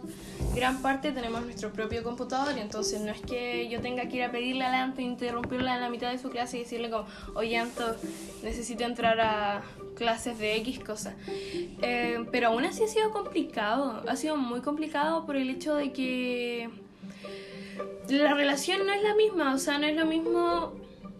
gran 0.54 0.80
parte 0.82 1.12
tenemos 1.12 1.42
nuestro 1.42 1.72
propio 1.72 2.02
computador, 2.02 2.56
entonces 2.58 3.00
no 3.00 3.12
es 3.12 3.20
que 3.20 3.68
yo 3.68 3.80
tenga 3.80 4.08
que 4.08 4.16
ir 4.16 4.24
a 4.24 4.30
pedirle 4.30 4.64
a 4.64 4.82
Anto, 4.82 5.00
interrumpirla 5.00 5.74
en 5.76 5.80
la 5.80 5.90
mitad 5.90 6.10
de 6.10 6.18
su 6.18 6.30
clase 6.30 6.58
y 6.58 6.60
decirle 6.60 6.90
como, 6.90 7.06
oye 7.34 7.56
Anto, 7.56 7.96
necesito 8.42 8.84
entrar 8.84 9.20
a 9.20 9.62
clases 9.96 10.38
de 10.38 10.56
X 10.56 10.80
cosa. 10.80 11.14
Eh, 11.26 12.26
pero 12.30 12.48
aún 12.48 12.64
así 12.64 12.84
ha 12.84 12.88
sido 12.88 13.10
complicado, 13.10 14.02
ha 14.06 14.16
sido 14.16 14.36
muy 14.36 14.60
complicado 14.60 15.24
por 15.24 15.36
el 15.36 15.48
hecho 15.50 15.74
de 15.74 15.92
que 15.92 16.70
la 18.08 18.34
relación 18.34 18.86
no 18.86 18.92
es 18.92 19.02
la 19.02 19.14
misma, 19.14 19.54
o 19.54 19.58
sea, 19.58 19.78
no 19.78 19.86
es 19.86 19.96
lo 19.96 20.06
mismo 20.06 20.74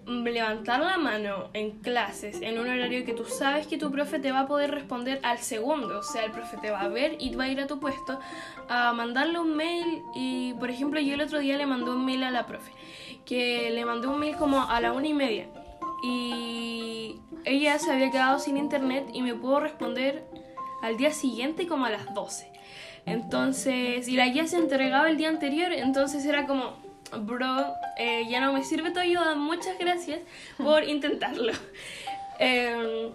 levantar 0.07 0.81
la 0.81 0.99
mano 0.99 1.49
en 1.53 1.73
clases 1.81 2.41
en 2.41 2.59
un 2.61 2.69
horario 2.69 3.05
que 3.05 3.13
tú 3.13 3.25
sabes 3.25 3.67
que 3.67 3.77
tu 3.77 3.91
profe 3.91 4.21
te 4.21 4.31
va 4.31 4.41
a 4.41 4.47
poder 4.47 4.71
responder 4.71 5.19
al 5.25 5.39
segundo, 5.39 5.99
o 5.99 6.03
sea, 6.03 6.25
el 6.25 6.31
profe 6.31 6.57
te 6.59 6.71
va 6.71 6.83
a 6.83 6.89
ver 6.89 7.17
y 7.19 7.35
va 7.35 7.45
a 7.45 7.49
ir 7.49 7.61
a 7.61 7.67
tu 7.67 7.81
puesto 7.81 8.21
a 8.69 8.93
mandarle 8.93 9.41
un 9.41 9.57
mail 9.57 10.03
y, 10.15 10.55
por 10.55 10.71
ejemplo, 10.71 11.01
yo 11.01 11.15
el 11.15 11.21
otro 11.21 11.41
día 11.41 11.57
le 11.57 11.67
mandé 11.67 11.91
un 11.91 12.05
mail 12.05 12.23
a 12.23 12.31
la 12.31 12.47
profe, 12.47 12.71
que 13.25 13.71
le 13.71 13.85
mandé 13.85 14.07
un 14.07 14.21
mail 14.21 14.37
como 14.37 14.63
a 14.63 14.81
la 14.81 14.93
una 14.93 15.09
y 15.09 15.15
media 15.15 15.49
y 16.05 17.17
ella 17.45 17.79
se 17.79 17.93
había 17.93 18.11
quedado 18.11 18.39
sin 18.39 18.57
internet 18.57 19.09
y 19.13 19.23
me 19.23 19.35
pudo 19.35 19.59
responder 19.59 20.25
al 20.83 20.97
día 20.97 21.11
siguiente 21.11 21.67
como 21.67 21.87
a 21.87 21.91
las 21.91 22.15
12. 22.15 22.56
Entonces, 23.07 24.09
y 24.09 24.17
la 24.17 24.27
guía 24.27 24.47
se 24.47 24.59
entregaba 24.59 25.09
el 25.09 25.17
día 25.17 25.29
anterior, 25.29 25.73
entonces 25.73 26.25
era 26.27 26.47
como, 26.47 26.77
bro, 27.21 27.73
eh, 27.97 28.27
ya 28.29 28.41
no 28.41 28.53
me 28.53 28.65
sirve 28.65 28.91
tu 28.91 28.99
ayuda, 28.99 29.37
muchas 29.37 29.79
gracias 29.79 30.21
por 30.59 30.85
intentarlo. 30.89 31.53
Eh, 32.41 33.13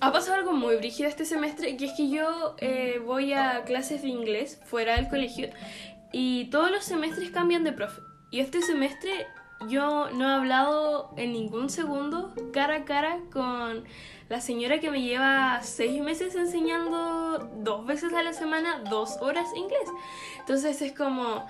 ha 0.00 0.12
pasado 0.12 0.36
algo 0.36 0.52
muy 0.52 0.76
brígido 0.76 1.08
este 1.08 1.24
semestre, 1.24 1.76
que 1.76 1.86
es 1.86 1.92
que 1.92 2.08
yo 2.10 2.54
eh, 2.58 3.00
voy 3.04 3.32
a 3.32 3.64
clases 3.64 4.02
de 4.02 4.08
inglés 4.08 4.60
fuera 4.64 4.96
del 4.96 5.08
colegio 5.08 5.50
y 6.12 6.46
todos 6.46 6.70
los 6.70 6.84
semestres 6.84 7.30
cambian 7.30 7.64
de 7.64 7.72
profe. 7.72 8.00
Y 8.30 8.40
este 8.40 8.62
semestre 8.62 9.26
yo 9.68 10.10
no 10.10 10.28
he 10.28 10.32
hablado 10.32 11.10
en 11.16 11.32
ningún 11.32 11.70
segundo 11.70 12.32
cara 12.52 12.76
a 12.76 12.84
cara 12.84 13.18
con 13.32 13.84
la 14.28 14.40
señora 14.40 14.78
que 14.78 14.90
me 14.90 15.02
lleva 15.02 15.60
seis 15.62 16.00
meses 16.00 16.34
enseñando 16.36 17.50
dos 17.56 17.84
veces 17.84 18.12
a 18.12 18.22
la 18.22 18.32
semana, 18.32 18.82
dos 18.88 19.16
horas 19.20 19.48
inglés. 19.56 19.88
Entonces 20.38 20.80
es 20.82 20.92
como, 20.92 21.44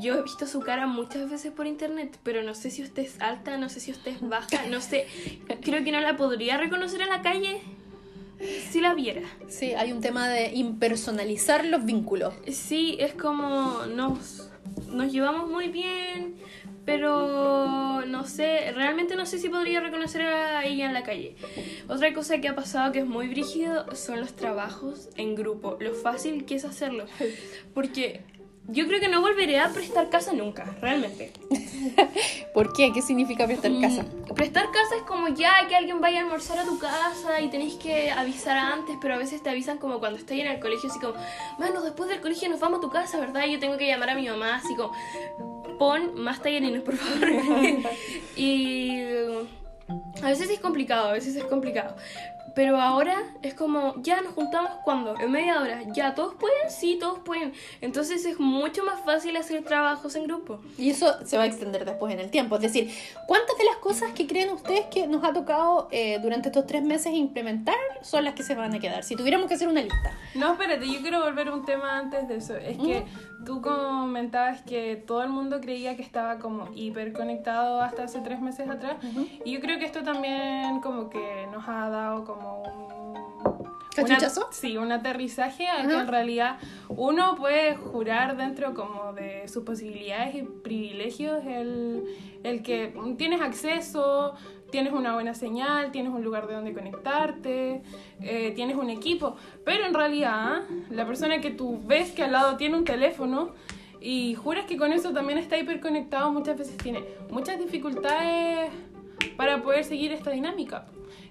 yo 0.00 0.14
he 0.14 0.22
visto 0.22 0.46
su 0.46 0.60
cara 0.60 0.86
muchas 0.86 1.30
veces 1.30 1.52
por 1.52 1.66
internet, 1.66 2.18
pero 2.22 2.42
no 2.42 2.54
sé 2.54 2.70
si 2.70 2.82
usted 2.82 3.02
es 3.02 3.20
alta, 3.20 3.56
no 3.56 3.68
sé 3.68 3.80
si 3.80 3.90
usted 3.90 4.12
es 4.12 4.28
baja, 4.28 4.66
no 4.68 4.80
sé, 4.80 5.06
creo 5.62 5.82
que 5.82 5.92
no 5.92 6.00
la 6.00 6.16
podría 6.16 6.58
reconocer 6.58 7.00
en 7.00 7.08
la 7.08 7.22
calle 7.22 7.62
si 8.70 8.80
la 8.80 8.94
viera. 8.94 9.22
Sí, 9.48 9.72
hay 9.72 9.92
un 9.92 10.00
tema 10.00 10.28
de 10.28 10.52
impersonalizar 10.52 11.64
los 11.64 11.84
vínculos. 11.84 12.34
Sí, 12.50 12.96
es 13.00 13.14
como 13.14 13.86
nos, 13.86 14.50
nos 14.88 15.12
llevamos 15.12 15.50
muy 15.50 15.68
bien, 15.68 16.36
pero 16.84 18.04
no 18.06 18.24
sé, 18.24 18.72
realmente 18.72 19.16
no 19.16 19.26
sé 19.26 19.38
si 19.38 19.48
podría 19.48 19.80
reconocer 19.80 20.22
a 20.22 20.64
ella 20.64 20.86
en 20.86 20.94
la 20.94 21.02
calle. 21.02 21.36
Otra 21.88 22.12
cosa 22.12 22.40
que 22.40 22.48
ha 22.48 22.54
pasado 22.54 22.92
que 22.92 23.00
es 23.00 23.06
muy 23.06 23.28
brígido 23.28 23.94
son 23.94 24.20
los 24.20 24.34
trabajos 24.34 25.08
en 25.16 25.34
grupo, 25.34 25.76
lo 25.80 25.94
fácil 25.94 26.44
que 26.44 26.56
es 26.56 26.64
hacerlo. 26.64 27.06
Porque 27.72 28.22
yo 28.68 28.86
creo 28.86 28.98
que 28.98 29.08
no 29.08 29.20
volveré 29.20 29.60
a 29.60 29.68
prestar 29.68 30.08
casa 30.08 30.32
nunca, 30.32 30.64
realmente. 30.80 31.32
¿Por 32.54 32.72
qué? 32.72 32.92
¿Qué 32.92 33.02
significa 33.02 33.46
prestar 33.46 33.72
casa? 33.80 34.02
Mm, 34.02 34.34
Prestar 34.34 34.66
casa 34.70 34.96
es 34.96 35.02
como 35.02 35.28
ya 35.28 35.52
que 35.68 35.76
alguien 35.76 36.00
vaya 36.00 36.20
a 36.20 36.22
almorzar 36.22 36.58
a 36.58 36.64
tu 36.64 36.78
casa 36.78 37.40
y 37.40 37.48
tenéis 37.48 37.74
que 37.74 38.10
avisar 38.10 38.56
antes, 38.56 38.96
pero 39.00 39.14
a 39.14 39.18
veces 39.18 39.42
te 39.42 39.50
avisan 39.50 39.78
como 39.78 39.98
cuando 39.98 40.18
estoy 40.18 40.40
en 40.40 40.46
el 40.46 40.60
colegio, 40.60 40.90
así 40.90 40.98
como, 40.98 41.14
mano, 41.58 41.82
después 41.82 42.08
del 42.08 42.20
colegio 42.20 42.48
nos 42.48 42.60
vamos 42.60 42.78
a 42.78 42.80
tu 42.80 42.90
casa, 42.90 43.18
¿verdad? 43.20 43.44
Y 43.46 43.52
yo 43.52 43.58
tengo 43.58 43.76
que 43.76 43.86
llamar 43.86 44.10
a 44.10 44.14
mi 44.14 44.28
mamá, 44.28 44.56
así 44.56 44.74
como, 44.76 44.92
pon 45.78 46.14
más 46.14 46.40
tallarines, 46.40 46.82
por 46.82 46.96
favor. 46.96 47.28
y 48.36 49.02
a 50.22 50.28
veces 50.28 50.48
es 50.48 50.60
complicado, 50.60 51.08
a 51.08 51.12
veces 51.12 51.36
es 51.36 51.44
complicado. 51.44 51.96
Pero 52.54 52.80
ahora 52.80 53.16
es 53.42 53.54
como, 53.54 53.94
ya 54.02 54.20
nos 54.20 54.34
juntamos 54.34 54.70
cuando, 54.84 55.18
en 55.18 55.30
media 55.30 55.60
hora, 55.60 55.82
ya 55.92 56.14
todos 56.14 56.34
pueden, 56.34 56.70
sí, 56.70 56.96
todos 57.00 57.18
pueden. 57.20 57.52
Entonces 57.80 58.24
es 58.24 58.38
mucho 58.38 58.84
más 58.84 59.00
fácil 59.04 59.36
hacer 59.36 59.64
trabajos 59.64 60.14
en 60.14 60.24
grupo. 60.24 60.60
Y 60.78 60.90
eso 60.90 61.24
se 61.24 61.36
va 61.36 61.44
a 61.44 61.46
extender 61.46 61.84
después 61.84 62.14
en 62.14 62.20
el 62.20 62.30
tiempo. 62.30 62.56
Es 62.56 62.62
decir, 62.62 62.90
¿cuántas 63.26 63.58
de 63.58 63.64
las 63.64 63.76
cosas 63.76 64.12
que 64.12 64.26
creen 64.26 64.50
ustedes 64.50 64.86
que 64.86 65.06
nos 65.06 65.24
ha 65.24 65.32
tocado 65.32 65.88
eh, 65.90 66.18
durante 66.20 66.48
estos 66.48 66.66
tres 66.66 66.82
meses 66.82 67.12
implementar 67.12 67.74
son 68.02 68.24
las 68.24 68.34
que 68.34 68.42
se 68.42 68.54
van 68.54 68.72
a 68.74 68.78
quedar? 68.78 69.02
Si 69.02 69.16
tuviéramos 69.16 69.48
que 69.48 69.54
hacer 69.54 69.68
una 69.68 69.82
lista. 69.82 70.12
No, 70.34 70.52
espérate, 70.52 70.86
yo 70.86 71.00
quiero 71.00 71.22
volver 71.22 71.48
a 71.48 71.54
un 71.54 71.64
tema 71.64 71.98
antes 71.98 72.28
de 72.28 72.36
eso. 72.36 72.56
Es 72.56 72.78
que 72.78 73.04
tú 73.44 73.60
comentabas 73.60 74.62
que 74.62 74.96
todo 74.96 75.22
el 75.22 75.28
mundo 75.30 75.60
creía 75.60 75.96
que 75.96 76.02
estaba 76.02 76.38
como 76.38 76.68
hiperconectado 76.74 77.80
hasta 77.80 78.04
hace 78.04 78.20
tres 78.20 78.40
meses 78.40 78.68
atrás. 78.68 78.96
Y 79.44 79.52
yo 79.52 79.60
creo 79.60 79.78
que 79.78 79.84
esto 79.86 80.02
también 80.02 80.80
como 80.80 81.10
que 81.10 81.46
nos 81.52 81.68
ha 81.68 81.88
dado 81.88 82.24
como 82.24 82.62
un... 82.62 83.74
¿Cachuchazo? 83.94 84.40
una- 84.40 84.52
sí, 84.52 84.76
un 84.76 84.90
aterrizaje 84.90 85.68
a 85.68 85.86
que 85.86 85.94
en 85.94 86.08
realidad 86.08 86.56
uno 86.88 87.36
puede 87.36 87.76
jurar 87.76 88.36
dentro 88.36 88.74
como 88.74 89.12
de 89.12 89.46
sus 89.46 89.62
posibilidades 89.62 90.34
y 90.34 90.42
privilegios 90.42 91.44
el, 91.46 92.02
el 92.42 92.62
que 92.64 92.92
tienes 93.16 93.40
acceso, 93.40 94.34
tienes 94.74 94.92
una 94.92 95.14
buena 95.14 95.34
señal, 95.34 95.92
tienes 95.92 96.12
un 96.12 96.24
lugar 96.24 96.48
de 96.48 96.54
donde 96.54 96.74
conectarte, 96.74 97.80
eh, 98.20 98.52
tienes 98.56 98.76
un 98.76 98.90
equipo, 98.90 99.36
pero 99.64 99.86
en 99.86 99.94
realidad 99.94 100.62
la 100.90 101.06
persona 101.06 101.40
que 101.40 101.52
tú 101.52 101.80
ves 101.86 102.10
que 102.10 102.24
al 102.24 102.32
lado 102.32 102.56
tiene 102.56 102.76
un 102.76 102.84
teléfono 102.84 103.50
y 104.00 104.34
juras 104.34 104.64
que 104.64 104.76
con 104.76 104.92
eso 104.92 105.12
también 105.12 105.38
está 105.38 105.56
hiperconectado, 105.56 106.32
muchas 106.32 106.58
veces 106.58 106.76
tiene 106.76 107.04
muchas 107.30 107.56
dificultades 107.56 108.72
para 109.36 109.62
poder 109.62 109.84
seguir 109.84 110.10
esta 110.10 110.32
dinámica. 110.32 110.86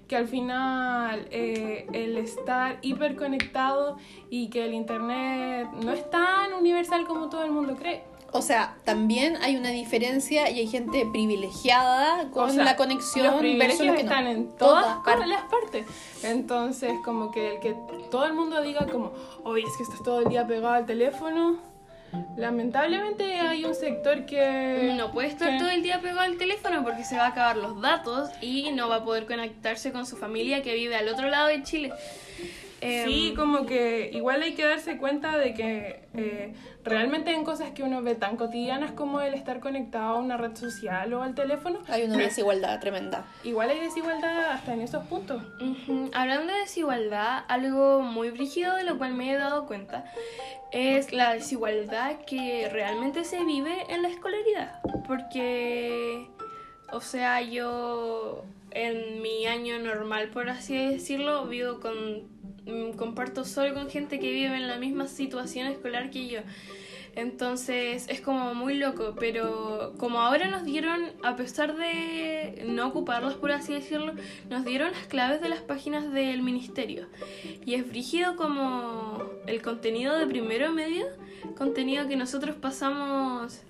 Que 0.08 0.16
al 0.16 0.26
final 0.26 1.28
eh, 1.30 1.86
el 1.92 2.16
estar 2.16 2.78
hiperconectado 2.80 3.98
y 4.30 4.48
que 4.48 4.64
el 4.64 4.72
internet 4.72 5.68
no 5.82 5.92
es 5.92 6.10
tan 6.10 6.54
universal 6.54 7.06
como 7.06 7.28
todo 7.28 7.44
el 7.44 7.50
mundo 7.50 7.76
cree. 7.76 8.04
O 8.36 8.42
sea, 8.42 8.74
también 8.84 9.36
hay 9.42 9.54
una 9.56 9.68
diferencia 9.68 10.50
y 10.50 10.58
hay 10.58 10.66
gente 10.66 11.06
privilegiada 11.12 12.28
con 12.32 12.50
O 12.50 12.52
sea, 12.52 12.64
la 12.64 12.74
conexión 12.74 13.26
Los 13.26 13.36
privilegios 13.36 13.86
los 13.86 13.94
que 13.96 14.02
no. 14.02 14.10
están 14.10 14.26
en 14.26 14.48
todas, 14.56 14.82
Todas 14.84 14.98
partes. 15.04 15.28
las 15.28 15.42
partes. 15.42 15.86
Entonces, 16.24 16.92
como 17.04 17.30
que 17.30 17.52
el 17.54 17.60
que 17.60 17.76
todo 18.10 18.24
el 18.26 18.32
mundo 18.32 18.60
diga 18.60 18.86
como, 18.86 19.12
oye, 19.44 19.62
es 19.62 19.76
que 19.76 19.84
estás 19.84 20.02
todo 20.02 20.18
el 20.18 20.28
día 20.30 20.44
pegado 20.48 20.74
al 20.74 20.84
teléfono. 20.84 21.58
Lamentablemente 22.36 23.38
hay 23.38 23.64
un 23.64 23.74
sector 23.76 24.26
que... 24.26 24.94
No 24.96 25.12
puede 25.12 25.28
estar 25.28 25.50
que- 25.52 25.58
todo 25.58 25.68
el 25.70 25.82
día 25.84 26.00
pegado 26.00 26.20
al 26.22 26.36
teléfono 26.36 26.82
porque 26.82 27.04
se 27.04 27.16
va 27.16 27.26
a 27.26 27.28
acabar 27.28 27.56
los 27.56 27.80
datos 27.80 28.30
y 28.40 28.72
no 28.72 28.88
va 28.88 28.96
a 28.96 29.04
poder 29.04 29.26
conectarse 29.26 29.92
con 29.92 30.06
su 30.06 30.16
familia 30.16 30.60
que 30.62 30.74
vive 30.74 30.96
al 30.96 31.08
otro 31.08 31.28
lado 31.28 31.46
de 31.48 31.62
Chile. 31.62 31.92
Em, 32.84 33.08
Sí, 33.08 33.32
como 33.34 33.64
que 33.66 34.10
igual 34.12 34.42
hay 34.42 34.54
que 34.54 34.64
darse 34.66 34.98
cuenta 34.98 35.36
de 35.38 35.54
que 35.54 36.04
eh, 36.14 36.54
realmente 36.84 37.32
en 37.32 37.44
cosas 37.44 37.70
que 37.70 37.82
uno 37.82 38.02
ve 38.02 38.14
tan 38.14 38.36
cotidianas 38.36 38.92
como 38.92 39.20
el 39.20 39.32
estar 39.34 39.60
conectado 39.60 40.16
a 40.16 40.18
una 40.18 40.36
red 40.36 40.54
social 40.54 41.12
o 41.14 41.22
al 41.22 41.34
teléfono, 41.34 41.80
Hay 41.88 42.02
una 42.02 42.18
desigualdad 42.18 42.78
tremenda. 42.80 43.24
igual 43.42 43.70
hay 43.70 43.80
desigualdad 43.80 44.50
hasta 44.52 44.74
en 44.74 44.82
esos 44.82 45.04
puntos. 45.06 45.42
Hablando 46.12 46.52
de 46.52 46.58
desigualdad, 46.60 47.44
algo 47.48 48.00
muy 48.02 48.30
brígido 48.30 48.76
de 48.76 48.84
lo 48.84 48.98
cual 48.98 49.14
me 49.14 49.32
he 49.32 49.36
dado 49.36 49.66
cuenta 49.66 50.04
es 50.72 51.12
la 51.12 51.32
desigualdad 51.34 52.16
que 52.26 52.68
realmente 52.70 53.24
se 53.24 53.42
vive 53.44 53.74
en 53.88 54.02
la 54.02 54.08
escolaridad. 54.08 54.80
Porque, 55.06 56.26
o 56.92 57.00
sea, 57.00 57.40
yo 57.40 58.44
en 58.72 59.22
mi 59.22 59.46
año 59.46 59.78
normal, 59.78 60.28
por 60.30 60.48
así 60.50 60.76
decirlo, 60.76 61.46
vivo 61.46 61.80
con. 61.80 62.33
Mm, 62.66 62.92
comparto 62.96 63.44
solo 63.44 63.74
con 63.74 63.88
gente 63.90 64.18
que 64.18 64.32
vive 64.32 64.56
en 64.56 64.68
la 64.68 64.78
misma 64.78 65.06
situación 65.06 65.66
escolar 65.68 66.10
que 66.10 66.28
yo. 66.28 66.40
Entonces 67.16 68.06
es 68.08 68.20
como 68.20 68.54
muy 68.54 68.74
loco, 68.74 69.14
pero 69.18 69.94
como 69.98 70.20
ahora 70.20 70.48
nos 70.48 70.64
dieron, 70.64 71.12
a 71.22 71.36
pesar 71.36 71.76
de 71.76 72.64
no 72.66 72.88
ocuparlas 72.88 73.34
por 73.34 73.52
así 73.52 73.72
decirlo, 73.72 74.14
nos 74.50 74.64
dieron 74.64 74.90
las 74.90 75.06
claves 75.06 75.40
de 75.40 75.48
las 75.48 75.60
páginas 75.60 76.12
del 76.12 76.42
ministerio. 76.42 77.06
Y 77.64 77.74
es 77.74 77.88
brígido 77.88 78.36
como 78.36 79.22
el 79.46 79.62
contenido 79.62 80.18
de 80.18 80.26
primero 80.26 80.72
medio, 80.72 81.06
contenido 81.56 82.08
que 82.08 82.16
nosotros 82.16 82.56
pasamos 82.56 83.60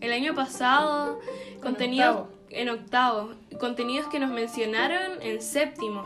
el 0.00 0.12
año 0.12 0.34
pasado, 0.34 1.20
contenido 1.62 2.10
octavo. 2.10 2.28
en 2.50 2.68
octavo, 2.68 3.34
contenidos 3.60 4.08
que 4.08 4.18
nos 4.18 4.30
mencionaron 4.30 5.22
en 5.22 5.40
séptimo. 5.40 6.02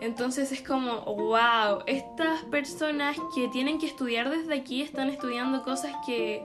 Entonces 0.00 0.50
es 0.52 0.62
como, 0.62 1.02
wow, 1.04 1.82
estas 1.86 2.42
personas 2.44 3.16
que 3.34 3.48
tienen 3.48 3.78
que 3.78 3.86
estudiar 3.86 4.30
desde 4.30 4.54
aquí 4.54 4.82
están 4.82 5.10
estudiando 5.10 5.62
cosas 5.62 5.94
que 6.06 6.42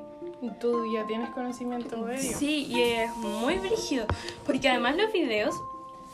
Tú 0.59 0.91
ya 0.93 1.05
tienes 1.07 1.29
conocimiento 1.31 2.05
de 2.05 2.19
ello. 2.19 2.38
Sí, 2.38 2.67
y 2.69 2.81
es 2.81 3.15
muy 3.17 3.57
brígido. 3.57 4.05
Porque 4.45 4.69
además 4.69 4.95
los 4.97 5.12
videos. 5.12 5.55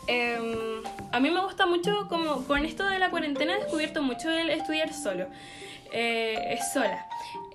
em, 0.08 0.84
a 1.12 1.20
mí 1.20 1.30
me 1.30 1.42
gusta 1.44 1.66
mucho, 1.66 2.08
como 2.10 2.44
con 2.46 2.66
esto 2.66 2.86
de 2.86 2.98
la 3.00 3.12
cuarentena, 3.12 3.56
he 3.56 3.60
descubierto 3.62 4.02
mucho 4.02 4.30
el 4.32 4.50
estudiar 4.50 4.94
solo. 4.94 5.28
Eh, 5.92 6.54
es 6.54 6.72
sola. 6.72 7.06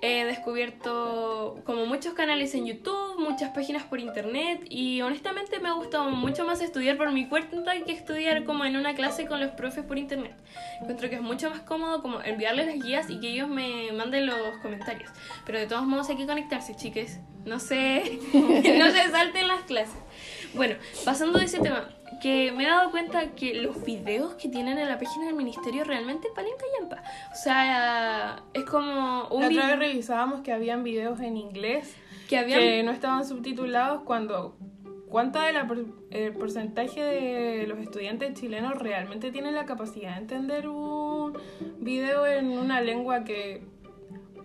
He 0.01 0.23
descubierto 0.25 1.59
como 1.65 1.87
muchos 1.87 2.13
canales 2.13 2.53
en 2.53 2.67
YouTube, 2.67 3.19
muchas 3.19 3.49
páginas 3.49 3.83
por 3.83 3.99
internet 3.99 4.61
y 4.69 5.01
honestamente 5.01 5.59
me 5.59 5.69
ha 5.69 5.71
gustado 5.71 6.11
mucho 6.11 6.45
más 6.45 6.61
estudiar 6.61 6.97
por 6.97 7.11
mi 7.11 7.27
cuenta 7.27 7.73
que 7.83 7.91
estudiar 7.91 8.43
como 8.43 8.63
en 8.65 8.77
una 8.77 8.93
clase 8.93 9.25
con 9.25 9.39
los 9.39 9.51
profes 9.51 9.83
por 9.83 9.97
internet. 9.97 10.35
Encuentro 10.81 11.09
que 11.09 11.15
es 11.15 11.21
mucho 11.21 11.49
más 11.49 11.61
cómodo 11.61 12.03
como 12.03 12.21
enviarles 12.21 12.67
las 12.67 12.75
guías 12.83 13.09
y 13.09 13.19
que 13.19 13.29
ellos 13.29 13.49
me 13.49 13.91
manden 13.91 14.27
los 14.27 14.57
comentarios. 14.61 15.09
Pero 15.45 15.57
de 15.59 15.65
todos 15.65 15.87
modos 15.87 16.09
hay 16.09 16.17
que 16.17 16.27
conectarse, 16.27 16.75
chiques. 16.75 17.19
No 17.43 17.59
se, 17.59 18.19
no 18.33 18.91
se 18.91 19.09
salten 19.09 19.47
las 19.47 19.61
clases. 19.63 19.97
Bueno, 20.57 20.75
pasando 21.05 21.39
de 21.39 21.45
ese 21.45 21.59
tema, 21.59 21.87
que 22.21 22.51
me 22.51 22.63
he 22.63 22.67
dado 22.67 22.89
cuenta 22.91 23.35
que 23.35 23.53
los 23.53 23.83
videos 23.85 24.33
que 24.33 24.49
tienen 24.49 24.77
en 24.79 24.87
la 24.87 24.97
página 24.97 25.27
del 25.27 25.35
ministerio 25.35 25.83
realmente 25.83 26.27
valen 26.35 26.53
callampa. 26.57 27.03
O 27.31 27.35
sea, 27.35 28.43
es 28.53 28.63
como 28.65 29.27
un 29.29 29.41
La 29.41 29.47
otra 29.49 29.67
vez 29.67 29.79
revisábamos 29.79 30.41
que 30.41 30.51
habían 30.51 30.83
videos 30.83 31.19
en 31.19 31.37
inglés 31.37 31.95
que 32.27 32.37
habían... 32.37 32.59
que 32.59 32.83
no 32.83 32.91
estaban 32.91 33.25
subtitulados 33.25 34.01
cuando 34.03 34.57
¿cuánto 35.09 35.39
del 35.39 36.33
porcentaje 36.33 37.01
de 37.01 37.67
los 37.67 37.79
estudiantes 37.79 38.33
chilenos 38.33 38.77
realmente 38.77 39.31
tienen 39.31 39.55
la 39.55 39.65
capacidad 39.65 40.15
de 40.15 40.21
entender 40.21 40.67
un 40.67 41.37
video 41.79 42.25
en 42.25 42.49
una 42.49 42.81
lengua 42.81 43.23
que 43.23 43.63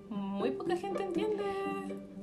muy 0.08 0.50
poca 0.52 0.76
gente 0.76 1.02
entiende 1.02 1.42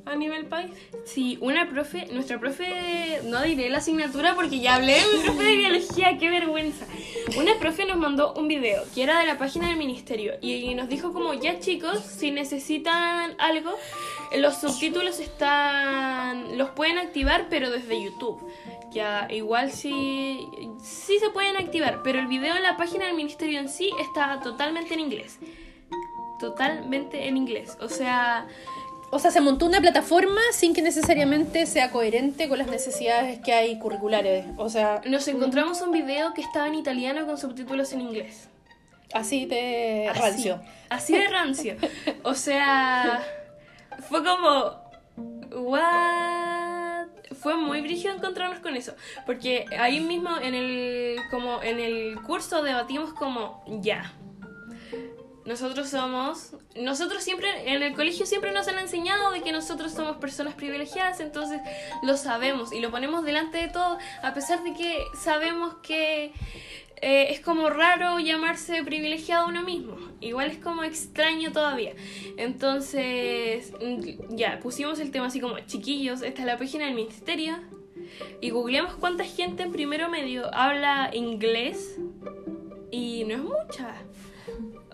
a 0.10 0.16
nivel 0.16 0.46
país? 0.46 0.72
Sí, 1.06 1.38
una 1.42 1.70
profe, 1.70 2.08
nuestra 2.12 2.40
profe, 2.40 3.22
no 3.26 3.42
diré 3.42 3.70
la 3.70 3.78
asignatura 3.78 4.36
porque 4.36 4.60
ya 4.60 4.76
hablé 4.76 4.94
de 4.94 5.18
mi 5.18 5.24
profe 5.24 5.44
de 5.44 5.56
biología, 5.56 6.18
qué 6.18 6.30
vergüenza. 6.30 6.86
Una 7.38 7.58
profe 7.60 7.86
nos 7.86 7.98
mandó 7.98 8.34
un 8.34 8.48
video 8.48 8.84
que 8.94 9.04
era 9.04 9.20
de 9.20 9.26
la 9.26 9.38
página 9.38 9.68
del 9.68 9.78
ministerio 9.78 10.34
y 10.42 10.74
nos 10.76 10.90
dijo 10.90 11.14
como, 11.14 11.34
ya 11.34 11.60
chicos, 11.60 12.00
si 12.00 12.32
necesitan 12.32 13.36
algo, 13.38 13.76
los 14.38 14.58
subtítulos 14.58 15.20
están, 15.20 16.58
los 16.58 16.70
pueden 16.72 16.98
activar 16.98 17.48
pero 17.50 17.70
desde 17.70 18.04
YouTube. 18.04 18.40
Ya, 18.92 19.28
igual 19.30 19.72
sí, 19.72 20.50
sí 20.82 21.20
se 21.20 21.30
pueden 21.30 21.58
activar, 21.58 22.02
pero 22.04 22.20
el 22.20 22.28
video 22.28 22.56
en 22.56 22.64
la 22.64 22.76
página 22.76 23.06
del 23.06 23.16
ministerio 23.16 23.60
en 23.60 23.70
sí 23.70 23.92
está 24.00 24.40
totalmente 24.40 24.96
en 24.96 25.00
inglés. 25.02 25.38
Totalmente 26.40 27.28
en 27.28 27.38
inglés. 27.38 27.78
O 27.82 27.90
sea, 27.90 28.48
O 29.12 29.18
sea, 29.20 29.32
se 29.32 29.42
montó 29.42 29.66
una 29.66 29.82
plataforma 29.82 30.42
sin 30.52 30.74
que 30.74 30.82
necesariamente 30.82 31.66
sea 31.66 31.92
coherente 31.92 32.48
con 32.48 32.60
las 32.60 32.68
necesidades 32.68 33.40
que 33.40 33.54
hay 33.54 33.80
curriculares. 33.80 34.46
O 34.58 34.70
sea, 34.70 35.02
Nos 35.06 35.28
encontramos 35.28 35.82
un 35.82 35.92
video 35.92 36.34
que 36.34 36.42
estaba 36.42 36.68
en 36.68 36.76
italiano 36.76 37.26
con 37.26 37.38
subtítulos 37.38 37.92
en 37.94 38.02
inglés. 38.02 38.50
así 39.14 39.46
de 39.46 40.08
Así, 40.10 40.20
rancio. 40.20 40.62
Así 40.90 41.14
de 41.18 41.28
rancio. 41.28 41.76
O 42.24 42.36
sea, 42.36 43.24
fue 44.10 44.24
como. 44.24 44.90
¿What? 45.52 47.08
Fue 47.42 47.56
muy 47.56 47.82
brígido 47.82 48.14
encontrarnos 48.14 48.60
con 48.60 48.76
eso. 48.76 48.94
Porque 49.26 49.66
ahí 49.80 50.00
mismo 50.00 50.38
en 50.42 50.54
el, 50.54 51.18
como 51.32 51.64
en 51.64 51.80
el 51.80 52.22
curso 52.22 52.62
debatimos 52.62 53.14
como, 53.14 53.64
ya. 53.82 54.14
Nosotros 55.46 55.90
somos, 55.90 56.52
nosotros 56.76 57.24
siempre, 57.24 57.74
en 57.74 57.82
el 57.82 57.96
colegio 57.96 58.26
siempre 58.26 58.52
nos 58.52 58.68
han 58.68 58.78
enseñado 58.78 59.32
de 59.32 59.42
que 59.42 59.52
nosotros 59.52 59.92
somos 59.92 60.18
personas 60.18 60.54
privilegiadas, 60.54 61.20
entonces 61.22 61.62
lo 62.04 62.18
sabemos 62.18 62.72
y 62.74 62.80
lo 62.80 62.92
ponemos 62.92 63.24
delante 63.24 63.58
de 63.58 63.68
todo, 63.70 63.98
a 64.22 64.34
pesar 64.34 64.64
de 64.64 64.74
que 64.74 65.02
sabemos 65.24 65.76
que 65.82 66.34
eh, 67.02 67.28
es 67.32 67.40
como 67.40 67.70
raro 67.70 68.20
llamarse 68.20 68.84
privilegiado 68.84 69.48
uno 69.48 69.64
mismo, 69.64 69.98
igual 70.20 70.52
es 70.52 70.58
como 70.58 70.84
extraño 70.84 71.52
todavía. 71.52 71.94
Entonces, 72.38 73.72
mm, 73.82 74.36
ya, 74.36 74.60
pusimos 74.60 75.00
el 75.00 75.12
tema 75.12 75.28
así 75.28 75.40
como, 75.40 75.58
chiquillos, 75.62 76.22
esta 76.22 76.42
es 76.42 76.46
la 76.46 76.58
página 76.58 76.86
del 76.86 76.96
ministerio, 76.96 77.56
y 78.42 78.50
googleamos 78.50 78.96
cuánta 78.96 79.24
gente 79.24 79.64
en 79.64 79.72
primero 79.72 80.10
medio 80.10 80.54
habla 80.54 81.10
inglés, 81.14 81.98
y 82.92 83.24
no 83.26 83.34
es 83.36 83.42
mucha. 83.42 83.96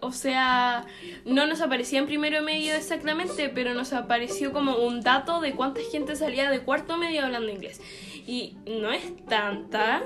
O 0.06 0.12
sea, 0.12 0.86
no 1.26 1.46
nos 1.48 1.62
aparecía 1.62 2.00
en 2.00 2.06
primero 2.06 2.42
medio 2.44 2.74
exactamente, 2.76 3.50
pero 3.50 3.74
nos 3.74 3.92
apareció 3.94 4.54
como 4.54 4.78
un 4.78 5.02
dato 5.02 5.42
de 5.42 5.54
cuánta 5.54 5.82
gente 5.92 6.16
salía 6.16 6.50
de 6.50 6.60
cuarto 6.62 6.98
medio 6.98 7.24
hablando 7.26 7.52
inglés. 7.52 7.82
Y 8.28 8.56
no 8.68 8.92
es 8.92 9.04
tanta. 9.26 10.02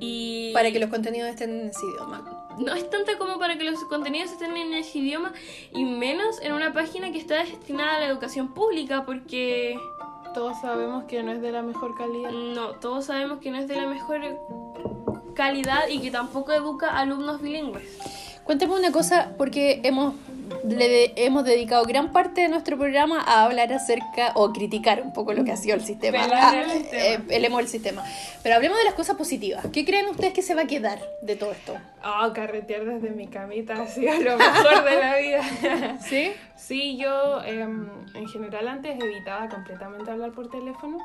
Y 0.00 0.52
Para 0.54 0.72
que 0.72 0.78
los 0.80 0.90
contenidos 0.90 1.28
estén 1.28 1.50
en 1.50 1.68
ese 1.68 1.86
idioma. 1.86 2.24
no 2.58 2.74
es 2.74 2.88
tanta 2.90 3.16
como 3.18 3.38
para 3.38 3.56
que 3.58 3.64
los 3.64 3.78
contenidos 3.84 4.32
estén 4.32 4.56
en 4.56 4.72
ese 4.74 4.98
idioma 4.98 5.32
y 5.72 5.84
menos 5.84 6.40
en 6.42 6.52
una 6.52 6.72
página 6.72 7.12
que 7.12 7.18
está 7.18 7.36
destinada 7.44 7.96
a 7.96 8.00
la 8.00 8.06
educación 8.06 8.54
pública 8.54 9.04
porque 9.04 9.78
Todos 10.34 10.60
sabemos 10.60 11.04
que 11.04 11.22
no 11.22 11.32
es 11.32 11.40
de 11.40 11.52
la 11.52 11.62
mejor 11.62 11.96
calidad. 11.96 12.30
no, 12.30 12.70
todos 12.80 13.04
sabemos 13.06 13.38
que 13.40 13.50
no 13.50 13.58
es 13.58 13.68
de 13.68 13.76
la 13.76 13.86
mejor 13.86 14.20
calidad 15.34 15.88
y 15.88 16.00
que 16.00 16.10
tampoco 16.10 16.52
educa 16.52 16.90
a 16.90 17.00
alumnos 17.00 17.40
bilingües. 17.40 17.88
Cuéntame 18.48 18.74
una 18.76 18.90
cosa, 18.92 19.32
porque 19.36 19.80
hemos, 19.84 20.14
le 20.66 20.88
de- 20.88 21.12
hemos 21.16 21.44
dedicado 21.44 21.84
gran 21.84 22.12
parte 22.12 22.40
de 22.40 22.48
nuestro 22.48 22.78
programa 22.78 23.20
a 23.20 23.44
hablar 23.44 23.70
acerca 23.74 24.32
o 24.36 24.54
criticar 24.54 25.02
un 25.02 25.12
poco 25.12 25.34
lo 25.34 25.44
que 25.44 25.52
ha 25.52 25.56
sido 25.58 25.74
el 25.74 25.82
sistema. 25.84 26.22
Pelar 26.24 26.54
Ah, 26.56 26.62
el 26.62 26.70
sistema. 26.70 27.04
eh, 27.04 27.18
el 27.60 27.68
sistema. 27.68 28.04
Pero 28.42 28.54
hablemos 28.54 28.78
de 28.78 28.84
las 28.84 28.94
cosas 28.94 29.16
positivas. 29.16 29.66
¿Qué 29.70 29.84
creen 29.84 30.06
ustedes 30.06 30.32
que 30.32 30.40
se 30.40 30.54
va 30.54 30.62
a 30.62 30.66
quedar 30.66 30.98
de 31.20 31.36
todo 31.36 31.52
esto? 31.52 31.76
Ah, 32.02 32.32
carretear 32.34 32.86
desde 32.86 33.10
mi 33.10 33.26
camita 33.26 33.74
ha 33.82 33.86
sido 33.86 34.14
lo 34.18 34.38
mejor 34.38 34.82
de 34.84 34.96
la 34.98 35.16
vida. 35.18 35.98
¿Sí? 36.08 36.32
Sí, 36.56 36.96
yo 36.96 37.42
em, 37.44 37.86
en 38.14 38.28
general 38.28 38.66
antes 38.68 38.98
evitaba 38.98 39.46
completamente 39.50 40.10
hablar 40.10 40.32
por 40.32 40.48
teléfono. 40.50 40.96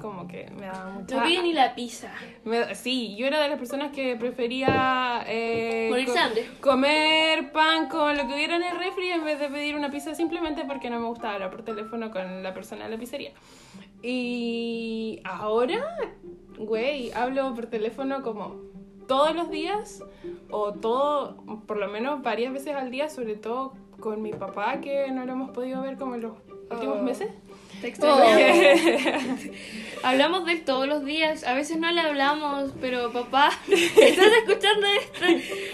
Como 0.00 0.26
que 0.26 0.50
me 0.58 0.66
daba 0.66 0.90
mucha... 0.90 1.16
No 1.16 1.24
pide 1.24 1.42
ni 1.42 1.52
la 1.52 1.74
pizza. 1.74 2.10
Me- 2.44 2.74
sí, 2.74 3.14
yo 3.16 3.26
era 3.26 3.40
de 3.40 3.48
las 3.48 3.58
personas 3.58 3.92
que 3.92 4.16
prefería 4.16 5.22
eh, 5.26 5.90
co- 6.06 6.18
hambre. 6.18 6.46
comer 6.60 7.52
pan 7.52 7.88
con 7.88 8.16
lo 8.16 8.26
que 8.26 8.34
hubiera 8.34 8.56
en 8.56 8.62
el 8.62 8.78
refri 8.78 9.08
en 9.10 9.24
vez 9.24 9.38
de 9.38 9.48
pedir 9.48 9.76
una 9.76 9.90
pizza 9.90 10.14
simplemente 10.14 10.64
porque 10.64 10.88
no 10.90 10.98
me 10.98 11.06
gustaba 11.06 11.34
hablar 11.34 11.50
por 11.50 11.62
teléfono 11.62 12.10
con 12.10 12.42
la 12.42 12.54
persona 12.54 12.84
de 12.84 12.90
la 12.90 12.98
pizzería. 12.98 13.32
Y 14.02 15.20
ahora, 15.24 15.96
güey, 16.58 17.12
hablo 17.12 17.54
por 17.54 17.66
teléfono 17.66 18.22
como 18.22 18.56
todos 19.06 19.34
los 19.34 19.50
días 19.50 20.02
o 20.50 20.72
todo, 20.72 21.36
por 21.66 21.76
lo 21.76 21.88
menos 21.88 22.22
varias 22.22 22.52
veces 22.52 22.74
al 22.74 22.90
día, 22.90 23.08
sobre 23.08 23.34
todo 23.36 23.74
con 24.00 24.20
mi 24.22 24.32
papá 24.32 24.80
que 24.80 25.10
no 25.12 25.24
lo 25.24 25.32
hemos 25.32 25.50
podido 25.50 25.82
ver 25.82 25.96
como 25.96 26.14
en 26.16 26.22
los 26.22 26.32
últimos 26.70 26.98
Oh. 27.00 27.02
meses. 27.02 27.28
Te 27.82 27.88
extrañamos. 27.88 29.40
Hablamos 30.02 30.46
de 30.46 30.52
él 30.52 30.64
todos 30.64 30.86
los 30.88 31.04
días. 31.04 31.44
A 31.44 31.54
veces 31.54 31.78
no 31.78 31.90
le 31.90 32.00
hablamos, 32.00 32.72
pero 32.80 33.12
papá, 33.12 33.50
¿estás 33.68 34.32
escuchando 34.38 34.86
esto? 35.00 35.24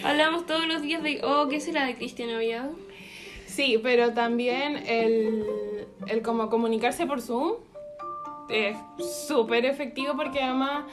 Hablamos 0.04 0.46
todos 0.46 0.66
los 0.66 0.82
días 0.82 1.02
de, 1.02 1.20
oh, 1.22 1.48
¿qué 1.48 1.60
será 1.60 1.84
de 1.86 1.94
Cristian 1.94 2.34
Oviedo? 2.34 2.70
Sí, 3.46 3.78
pero 3.82 4.12
también 4.12 4.76
el, 4.86 5.86
el 6.06 6.22
como 6.22 6.48
comunicarse 6.48 7.06
por 7.06 7.20
Zoom 7.20 7.54
es 8.48 8.76
súper 9.26 9.66
efectivo 9.66 10.14
porque 10.16 10.40
además 10.40 10.84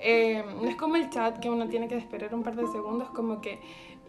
eh, 0.00 0.42
no 0.60 0.68
es 0.68 0.76
como 0.76 0.96
el 0.96 1.10
chat 1.10 1.38
que 1.38 1.50
uno 1.50 1.68
tiene 1.68 1.88
que 1.88 1.96
esperar 1.96 2.34
un 2.34 2.42
par 2.42 2.56
de 2.56 2.66
segundos, 2.68 3.10
como 3.10 3.40
que 3.40 3.58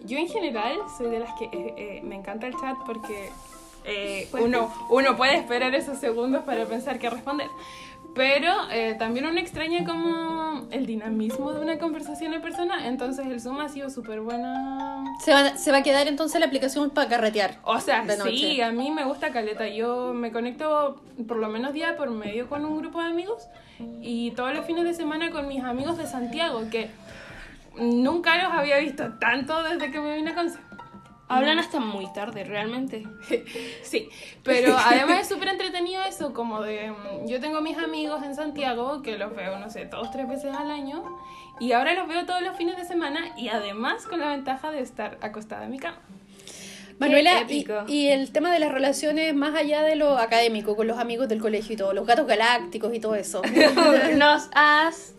yo 0.04 0.18
en 0.18 0.28
general 0.28 0.78
soy 0.98 1.10
de 1.10 1.20
las 1.20 1.34
que 1.38 1.46
eh, 1.46 1.74
eh, 1.78 2.02
me 2.04 2.16
encanta 2.16 2.48
el 2.48 2.56
chat 2.56 2.78
porque 2.86 3.30
eh, 3.86 4.28
uno, 4.40 4.74
uno 4.90 5.16
puede 5.16 5.36
esperar 5.38 5.74
esos 5.76 5.98
segundos 6.00 6.44
para 6.44 6.66
pensar 6.66 7.00
qué 7.00 7.10
responder. 7.10 7.48
Pero 8.16 8.54
eh, 8.72 8.96
también 9.00 9.26
uno 9.26 9.40
extraña 9.40 9.84
como 9.86 10.68
el 10.70 10.86
dinamismo 10.86 11.52
de 11.52 11.62
una 11.62 11.80
conversación 11.80 12.32
en 12.36 12.44
persona, 12.44 12.88
entonces 12.88 13.26
el 13.26 13.42
Zoom 13.42 13.60
ha 13.60 13.70
sido 13.70 13.90
súper 13.90 14.22
buena. 14.22 15.04
Se 15.20 15.34
va, 15.34 15.58
se 15.58 15.72
va 15.72 15.78
a 15.78 15.84
quedar 15.84 16.08
entonces 16.08 16.40
la 16.40 16.46
aplicación 16.46 16.92
para 16.92 17.10
carretear. 17.10 17.58
O 17.64 17.80
sea, 17.80 18.04
De 18.06 18.14
sí, 18.14 18.20
noche. 18.20 18.64
a 18.64 18.72
mí 18.72 18.92
me 18.92 19.04
gusta 19.06 19.32
Caleta. 19.32 19.68
Yo 19.68 20.14
me 20.14 20.32
conecto 20.32 21.02
por 21.28 21.38
lo 21.38 21.50
menos 21.50 21.74
día 21.74 21.98
por 21.98 22.12
medio 22.12 22.48
con 22.48 22.64
un 22.66 22.78
grupo 22.78 23.02
de 23.02 23.08
amigos 23.08 23.48
y 24.02 24.30
todos 24.32 24.54
los 24.54 24.66
fines 24.68 24.84
de 24.84 24.94
semana 24.94 25.32
con 25.32 25.48
mis 25.48 25.64
amigos 25.64 25.98
de 25.98 26.06
Santiago, 26.06 26.62
que 26.70 26.92
nunca 27.78 28.38
los 28.44 28.54
había 28.54 28.78
visto 28.78 29.14
tanto 29.20 29.64
desde 29.64 29.90
que 29.92 30.00
me 30.00 30.16
vine 30.18 30.32
a 30.32 30.36
Conce. 30.36 30.60
Hablan 31.30 31.58
hasta 31.58 31.80
muy 31.80 32.12
tarde, 32.14 32.44
realmente. 32.44 33.04
Sí, 33.84 34.10
pero 34.44 34.78
además 34.86 35.22
es 35.22 35.28
súper 35.30 35.48
entretenido 35.50 36.04
eso, 36.04 36.34
como 36.34 36.62
de... 36.62 36.92
mm, 36.92 37.28
Yo 37.28 37.40
tengo 37.40 37.62
mis 37.62 37.78
amigos 37.78 38.24
en 38.24 38.36
Santiago 38.36 39.02
que 39.02 39.18
los 39.18 39.36
veo, 39.36 39.58
no 39.60 39.70
sé, 39.70 39.86
dos, 39.86 40.12
tres 40.12 40.28
veces 40.28 40.54
al 40.56 40.70
año 40.70 41.04
y 41.60 41.72
ahora 41.72 41.94
los 41.94 42.08
veo 42.08 42.26
todos 42.26 42.42
los 42.42 42.58
fines 42.58 42.78
de 42.78 42.86
semana 42.86 43.34
y 43.38 43.50
además 43.50 44.06
con 44.06 44.20
la 44.20 44.30
ventaja 44.30 44.72
de 44.72 44.82
estar 44.82 45.18
acostada 45.22 45.66
en 45.66 45.72
mi 45.72 45.80
cama. 45.80 45.98
Manuela, 47.00 47.44
y, 47.50 47.66
y 47.88 48.08
el 48.10 48.32
tema 48.32 48.52
de 48.54 48.60
las 48.60 48.72
relaciones 48.72 49.34
más 49.34 49.56
allá 49.56 49.82
de 49.82 49.96
lo 49.96 50.18
académico, 50.18 50.76
con 50.76 50.88
los 50.88 51.00
amigos 51.00 51.28
del 51.28 51.42
colegio 51.42 51.74
y 51.74 51.78
todo, 51.78 51.94
los 51.94 52.06
gatos 52.06 52.28
galácticos 52.28 52.94
y 52.94 53.00
todo 53.00 53.16
eso. 53.16 53.42
Nos 54.16 54.50
has 54.54 55.16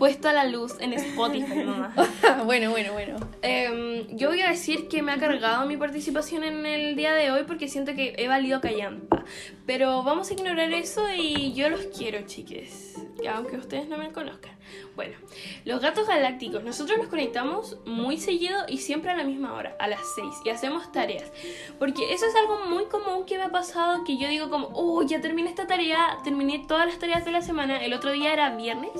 puesto 0.00 0.30
a 0.30 0.32
la 0.32 0.46
luz 0.46 0.76
en 0.80 0.94
Spotify, 0.94 1.62
mamá. 1.62 1.92
bueno, 2.46 2.70
bueno, 2.70 2.94
bueno. 2.94 3.16
Em, 3.42 4.08
yo 4.16 4.28
voy 4.28 4.40
a 4.40 4.48
decir 4.48 4.88
que 4.88 5.02
me 5.02 5.12
ha 5.12 5.18
cargado 5.18 5.66
mi 5.66 5.76
participación 5.76 6.42
en 6.42 6.64
el 6.64 6.96
día 6.96 7.12
de 7.12 7.30
hoy 7.30 7.44
porque 7.46 7.68
siento 7.68 7.94
que 7.94 8.14
he 8.16 8.26
valido 8.26 8.62
callampa. 8.62 9.26
Pero 9.66 10.02
vamos 10.02 10.30
a 10.30 10.32
ignorar 10.32 10.72
eso 10.72 11.02
y 11.14 11.52
yo 11.52 11.68
los 11.68 11.82
quiero, 11.94 12.22
chiques. 12.24 12.96
Aunque 13.30 13.58
ustedes 13.58 13.88
no 13.88 13.98
me 13.98 14.10
conozcan. 14.10 14.52
Bueno, 14.96 15.18
los 15.66 15.82
gatos 15.82 16.08
galácticos. 16.08 16.64
Nosotros 16.64 16.96
nos 16.96 17.08
conectamos 17.08 17.76
muy 17.84 18.16
seguido 18.16 18.56
y 18.68 18.78
siempre 18.78 19.10
a 19.10 19.16
la 19.16 19.24
misma 19.24 19.52
hora, 19.52 19.76
a 19.78 19.86
las 19.86 20.00
6. 20.14 20.26
Y 20.46 20.48
hacemos 20.48 20.90
tareas. 20.92 21.30
Porque 21.78 22.14
eso 22.14 22.24
es 22.24 22.34
algo 22.36 22.64
muy 22.64 22.86
común 22.86 23.26
que 23.26 23.36
me 23.36 23.44
ha 23.44 23.50
pasado. 23.50 24.02
Que 24.04 24.16
yo 24.16 24.28
digo 24.28 24.48
como, 24.48 24.70
oh, 24.72 25.02
ya 25.02 25.20
terminé 25.20 25.50
esta 25.50 25.66
tarea. 25.66 26.16
Terminé 26.24 26.64
todas 26.66 26.86
las 26.86 26.98
tareas 26.98 27.26
de 27.26 27.32
la 27.32 27.42
semana. 27.42 27.84
El 27.84 27.92
otro 27.92 28.12
día 28.12 28.32
era 28.32 28.56
viernes. 28.56 28.92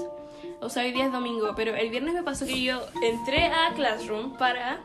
O 0.60 0.68
sea, 0.68 0.82
hoy 0.84 0.92
día 0.92 1.06
es 1.06 1.12
domingo, 1.12 1.54
pero 1.56 1.74
el 1.74 1.90
viernes 1.90 2.14
me 2.14 2.22
pasó 2.22 2.46
que 2.46 2.60
yo 2.62 2.86
entré 3.02 3.46
a 3.46 3.72
Classroom 3.74 4.36
para 4.36 4.80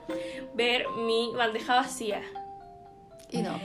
ver 0.54 0.88
mi 0.90 1.32
bandeja 1.36 1.76
vacía. 1.76 2.22
Y 3.30 3.42
no. 3.42 3.60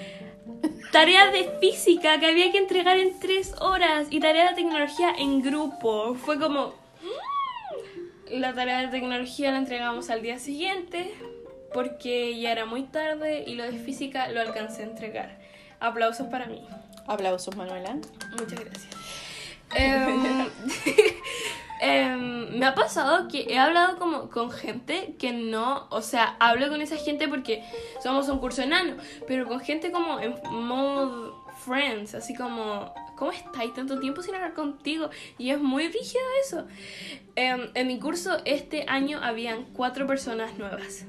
Tarea 0.90 1.30
de 1.30 1.48
física 1.60 2.18
que 2.18 2.26
había 2.26 2.50
que 2.50 2.58
entregar 2.58 2.98
en 2.98 3.18
tres 3.20 3.54
horas 3.60 4.08
y 4.10 4.18
tarea 4.18 4.50
de 4.50 4.56
tecnología 4.56 5.14
en 5.16 5.40
grupo. 5.40 6.14
Fue 6.14 6.38
como... 6.38 6.74
mm. 7.02 8.40
La 8.40 8.54
tarea 8.54 8.80
de 8.80 8.88
tecnología 8.88 9.52
la 9.52 9.58
entregamos 9.58 10.10
al 10.10 10.22
día 10.22 10.38
siguiente 10.38 11.14
porque 11.72 12.38
ya 12.40 12.52
era 12.52 12.66
muy 12.66 12.84
tarde 12.84 13.44
y 13.46 13.54
lo 13.54 13.64
de 13.64 13.78
física 13.78 14.28
lo 14.28 14.40
alcancé 14.40 14.82
a 14.82 14.86
entregar. 14.86 15.38
Aplausos 15.78 16.26
para 16.26 16.46
mí. 16.46 16.66
Aplausos, 17.06 17.56
Manuela. 17.56 17.96
Muchas 18.32 18.60
gracias. 18.64 18.88
Em, 19.72 20.48
em, 21.80 22.58
me 22.58 22.66
ha 22.66 22.74
pasado 22.74 23.28
que 23.28 23.46
he 23.48 23.58
hablado 23.58 23.98
como 23.98 24.30
con 24.30 24.50
gente 24.50 25.14
que 25.18 25.32
no, 25.32 25.86
o 25.90 26.02
sea, 26.02 26.36
hablo 26.38 26.68
con 26.68 26.80
esa 26.80 26.96
gente 26.96 27.28
porque 27.28 27.64
somos 28.02 28.28
un 28.28 28.38
curso 28.38 28.62
enano, 28.62 28.96
pero 29.26 29.46
con 29.46 29.60
gente 29.60 29.90
como 29.90 30.20
en 30.20 30.34
mode 30.50 31.32
friends, 31.64 32.14
así 32.14 32.34
como, 32.34 32.92
¿cómo 33.16 33.32
estáis 33.32 33.74
tanto 33.74 34.00
tiempo 34.00 34.22
sin 34.22 34.34
hablar 34.34 34.54
contigo? 34.54 35.10
Y 35.38 35.50
es 35.50 35.60
muy 35.60 35.88
rígido 35.88 36.24
eso. 36.44 36.66
Em, 37.36 37.70
en 37.74 37.86
mi 37.86 37.98
curso 37.98 38.38
este 38.44 38.84
año 38.88 39.20
habían 39.22 39.64
cuatro 39.72 40.06
personas 40.06 40.58
nuevas. 40.58 41.04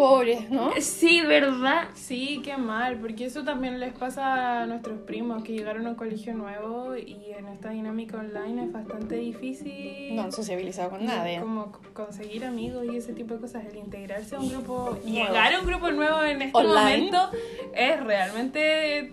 Pobres, 0.00 0.50
¿no? 0.50 0.70
Sí, 0.80 1.20
¿verdad? 1.20 1.88
Sí, 1.94 2.40
qué 2.44 2.56
mal, 2.56 2.98
porque 2.98 3.26
eso 3.26 3.44
también 3.44 3.78
les 3.80 3.92
pasa 3.92 4.62
a 4.62 4.66
nuestros 4.66 4.98
primos 5.00 5.42
que 5.42 5.52
llegaron 5.52 5.86
a 5.86 5.90
un 5.90 5.94
colegio 5.96 6.34
nuevo 6.34 6.96
y 6.96 7.32
en 7.36 7.48
esta 7.48 7.70
dinámica 7.70 8.18
online 8.18 8.64
es 8.64 8.72
bastante 8.72 9.16
difícil. 9.16 10.16
No 10.16 10.22
han 10.22 10.32
sociabilizado 10.32 10.90
con 10.90 11.04
nadie. 11.04 11.40
Como 11.40 11.72
conseguir 11.92 12.44
amigos 12.44 12.84
y 12.90 12.96
ese 12.96 13.12
tipo 13.12 13.34
de 13.34 13.40
cosas, 13.40 13.64
el 13.66 13.76
integrarse 13.76 14.36
a 14.36 14.40
un 14.40 14.48
grupo, 14.48 14.98
llegar 15.04 15.52
a 15.52 15.60
un 15.60 15.66
grupo 15.66 15.90
nuevo 15.90 16.22
en 16.22 16.42
este 16.42 16.56
Online. 16.56 16.74
momento 16.74 17.30
es 17.74 18.02
realmente 18.02 19.12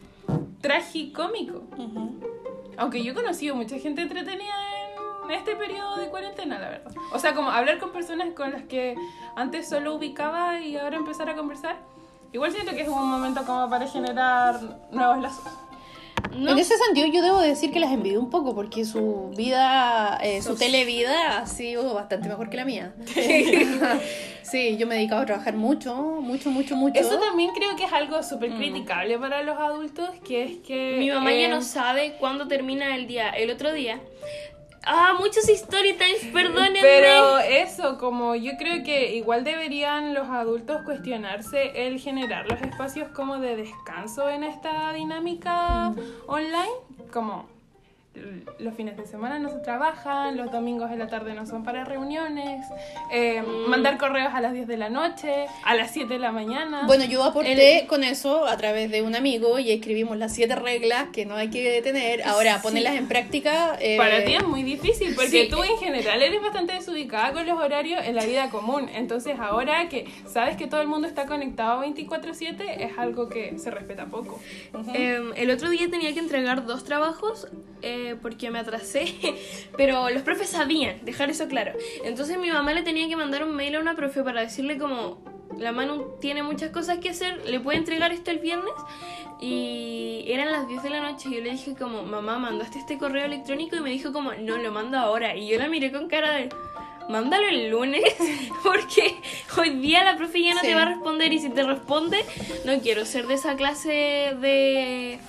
tragicómico. 0.61 1.63
Ujú. 1.77 2.19
Aunque 2.77 3.03
yo 3.03 3.11
he 3.11 3.15
conocido 3.15 3.55
mucha 3.55 3.77
gente 3.79 4.01
entretenida 4.01 4.53
en 5.29 5.37
este 5.39 5.55
periodo 5.55 5.97
de 5.97 6.07
cuarentena, 6.09 6.59
la 6.59 6.69
verdad. 6.69 6.91
O 7.13 7.19
sea, 7.19 7.33
como 7.33 7.49
hablar 7.49 7.77
con 7.79 7.91
personas 7.91 8.29
con 8.35 8.51
las 8.51 8.63
que 8.63 8.95
antes 9.35 9.67
solo 9.69 9.95
ubicaba 9.95 10.59
y 10.59 10.77
ahora 10.77 10.97
empezar 10.97 11.29
a 11.29 11.35
conversar. 11.35 11.77
Igual 12.33 12.51
siento 12.51 12.71
que 12.73 12.81
es 12.81 12.87
un 12.89 13.09
momento 13.09 13.43
como 13.45 13.69
para 13.69 13.87
generar 13.87 14.59
nuevos 14.91 15.19
lazos. 15.21 15.45
No 16.35 16.51
En 16.51 16.57
ese 16.59 16.75
sentido, 16.77 17.07
yo 17.07 17.21
debo 17.21 17.39
decir 17.39 17.71
que 17.71 17.79
las 17.79 17.91
envidio 17.91 18.19
un 18.19 18.29
poco 18.29 18.53
porque 18.53 18.83
su 18.85 19.31
vida, 19.37 20.17
eh, 20.21 20.41
su 20.41 20.49
Sos- 20.49 20.59
televida 20.59 21.37
ha 21.39 21.45
sido 21.47 21.93
bastante 21.93 22.27
mejor 22.27 22.49
que 22.49 22.57
la 22.57 22.65
mía. 22.65 22.93
sí, 24.43 24.77
yo 24.77 24.87
me 24.87 24.95
he 24.95 24.97
dedicado 24.99 25.21
a 25.21 25.25
trabajar 25.25 25.55
mucho, 25.55 25.95
mucho, 25.95 26.49
mucho, 26.49 26.75
mucho. 26.75 26.99
Eso 26.99 27.17
también 27.19 27.51
creo 27.53 27.75
que 27.75 27.85
es 27.85 27.93
algo 27.93 28.21
súper 28.23 28.51
Mm. 28.51 28.57
criticable 28.57 29.17
para 29.19 29.43
los 29.43 29.57
adultos, 29.57 30.09
que 30.25 30.43
es 30.43 30.57
que... 30.57 30.95
Mi 30.99 31.09
mamá 31.11 31.31
eh, 31.33 31.43
ya 31.43 31.47
no 31.49 31.61
sabe 31.61 32.15
cuándo 32.19 32.47
termina 32.47 32.95
el 32.95 33.07
día. 33.07 33.29
El 33.29 33.49
otro 33.51 33.71
día. 33.73 33.99
Ah, 34.85 35.15
muchos 35.19 35.47
story 35.49 35.93
times, 35.93 36.33
perdónenme. 36.33 36.79
Pero 36.81 37.39
eso, 37.39 37.97
como 37.97 38.35
yo 38.35 38.53
creo 38.57 38.83
que 38.83 39.15
igual 39.15 39.43
deberían 39.43 40.13
los 40.13 40.29
adultos 40.29 40.81
cuestionarse 40.83 41.87
el 41.87 41.99
generar 41.99 42.49
los 42.49 42.61
espacios 42.61 43.09
como 43.09 43.39
de 43.39 43.55
descanso 43.55 44.29
en 44.29 44.43
esta 44.43 44.93
dinámica 44.93 45.93
online, 46.27 46.71
como 47.11 47.47
los 48.59 48.73
fines 48.75 48.97
de 48.97 49.05
semana 49.05 49.39
no 49.39 49.49
se 49.49 49.59
trabajan, 49.59 50.37
los 50.37 50.51
domingos 50.51 50.89
de 50.89 50.97
la 50.97 51.07
tarde 51.07 51.33
no 51.33 51.45
son 51.45 51.63
para 51.63 51.83
reuniones, 51.85 52.65
eh, 53.11 53.41
Mm. 53.41 53.69
mandar 53.69 53.97
correos 53.97 54.33
a 54.33 54.41
las 54.41 54.53
10 54.53 54.67
de 54.67 54.77
la 54.77 54.89
noche, 54.89 55.45
a 55.63 55.75
las 55.75 55.91
7 55.91 56.13
de 56.13 56.19
la 56.19 56.31
mañana. 56.31 56.83
Bueno, 56.87 57.05
yo 57.05 57.23
aporté 57.23 57.85
con 57.87 58.03
eso 58.03 58.45
a 58.47 58.57
través 58.57 58.89
de 58.91 59.01
un 59.01 59.15
amigo 59.15 59.59
y 59.59 59.71
escribimos 59.71 60.17
las 60.17 60.33
siete 60.33 60.55
reglas 60.55 61.07
que 61.13 61.25
no 61.25 61.35
hay 61.35 61.49
que 61.49 61.81
tener. 61.81 62.23
Ahora, 62.23 62.55
Sí. 62.57 62.63
ponerlas 62.63 62.95
en 62.95 63.07
práctica. 63.07 63.77
eh, 63.79 63.97
Para 63.97 64.23
ti 64.25 64.33
es 64.35 64.45
muy 64.47 64.63
difícil 64.63 65.13
porque 65.15 65.43
sí. 65.43 65.47
tú 65.49 65.63
en 65.63 65.77
general 65.77 66.21
eres 66.21 66.41
bastante 66.41 66.73
desubicada 66.73 67.33
con 67.33 67.45
los 67.45 67.59
horarios 67.59 68.01
en 68.05 68.15
la 68.15 68.25
vida 68.25 68.49
común. 68.49 68.89
Entonces 68.93 69.37
ahora 69.39 69.87
que 69.89 70.05
sabes 70.25 70.57
que 70.57 70.67
todo 70.67 70.81
el 70.81 70.87
mundo 70.87 71.07
está 71.07 71.25
conectado 71.25 71.81
24/7 71.81 72.83
es 72.83 72.97
algo 72.97 73.29
que 73.29 73.57
se 73.59 73.71
respeta 73.71 74.05
poco. 74.05 74.39
Em, 74.93 75.31
el 75.35 75.51
otro 75.51 75.69
día 75.69 75.87
tenía 75.89 76.13
que 76.13 76.19
entregar 76.19 76.65
dos 76.65 76.83
trabajos 76.83 77.47
eh, 77.81 78.06
porque 78.15 78.49
me 78.49 78.59
atrasé, 78.59 79.13
pero 79.77 80.09
los 80.09 80.23
profes 80.23 80.49
sabían, 80.49 81.03
dejar 81.03 81.29
eso 81.29 81.47
claro. 81.47 81.73
Entonces 82.03 82.37
mi 82.37 82.49
mamá 82.49 82.73
le 82.73 82.83
tenía 82.83 83.07
que 83.07 83.15
mandar 83.15 83.43
un 83.43 83.55
mail 83.55 83.75
a 83.75 83.79
una 83.79 83.95
profe 83.95 84.23
para 84.23 84.41
decirle 84.41 84.77
como 84.77 85.17
la 85.57 85.71
Manu 85.71 86.15
tiene 86.21 86.43
muchas 86.43 86.71
cosas 86.71 86.99
que 86.99 87.09
hacer, 87.09 87.41
le 87.47 87.59
puede 87.59 87.77
entregar 87.77 88.11
esto 88.11 88.31
el 88.31 88.39
viernes 88.39 88.73
y 89.39 90.25
eran 90.27 90.51
las 90.51 90.67
10 90.67 90.83
de 90.83 90.89
la 90.89 91.01
noche 91.01 91.29
y 91.29 91.35
yo 91.35 91.41
le 91.41 91.51
dije 91.51 91.75
como 91.75 92.03
mamá 92.03 92.39
mandaste 92.39 92.79
este 92.79 92.97
correo 92.97 93.25
electrónico 93.25 93.75
y 93.75 93.81
me 93.81 93.89
dijo 93.91 94.11
como 94.11 94.33
no 94.33 94.57
lo 94.57 94.71
mando 94.71 94.97
ahora 94.97 95.35
y 95.35 95.47
yo 95.47 95.57
la 95.57 95.67
miré 95.67 95.91
con 95.91 96.07
cara 96.07 96.31
de 96.31 96.49
mándalo 97.09 97.47
el 97.47 97.69
lunes, 97.69 98.03
porque 98.63 99.15
hoy 99.57 99.69
día 99.79 100.03
la 100.03 100.17
profe 100.17 100.41
ya 100.43 100.53
no 100.53 100.61
Sí. 100.61 100.67
te 100.67 100.75
va 100.75 100.83
a 100.83 100.85
responder 100.89 101.31
y 101.33 101.39
si 101.39 101.49
te 101.49 101.63
responde, 101.63 102.17
no 102.65 102.79
quiero 102.79 103.05
ser 103.05 103.27
de 103.27 103.33
esa 103.35 103.55
clase 103.55 104.35
de... 104.39 105.19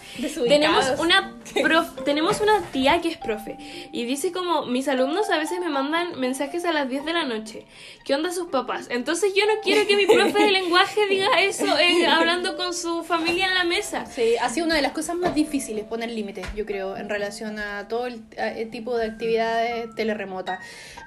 Tenemos 0.48 0.94
una, 0.98 1.36
prof- 1.62 2.04
tenemos 2.04 2.40
una 2.40 2.60
tía 2.72 3.00
que 3.00 3.08
es 3.08 3.16
profe 3.18 3.56
y 3.92 4.04
dice 4.04 4.32
como, 4.32 4.66
mis 4.66 4.88
alumnos 4.88 5.30
a 5.30 5.38
veces 5.38 5.60
me 5.60 5.68
mandan 5.68 6.18
mensajes 6.18 6.64
a 6.64 6.72
las 6.72 6.88
10 6.88 7.04
de 7.04 7.12
la 7.12 7.24
noche. 7.24 7.66
¿Qué 8.04 8.14
onda 8.14 8.32
sus 8.32 8.48
papás? 8.48 8.88
Entonces 8.90 9.32
yo 9.36 9.44
no 9.46 9.60
quiero 9.62 9.86
que 9.86 9.96
mi 9.96 10.06
profe 10.06 10.42
de 10.42 10.50
lenguaje 10.60 11.06
diga 11.08 11.40
eso 11.40 11.78
eh, 11.78 12.06
hablando 12.06 12.56
con 12.56 12.74
su 12.74 13.04
familia 13.04 13.46
en 13.46 13.54
la 13.54 13.64
mesa. 13.64 14.06
Sí, 14.06 14.34
ha 14.40 14.48
sido 14.48 14.66
una 14.66 14.74
de 14.74 14.82
las 14.82 14.92
cosas 14.92 15.14
más 15.16 15.34
difíciles 15.34 15.84
poner 15.84 16.10
límites, 16.10 16.46
yo 16.56 16.66
creo, 16.66 16.96
en 16.96 17.08
relación 17.08 17.58
a 17.60 17.86
todo 17.86 18.06
el, 18.06 18.22
a- 18.38 18.48
el 18.48 18.70
tipo 18.70 18.96
de 18.96 19.06
actividades 19.06 19.94
teleremotas. 19.94 20.58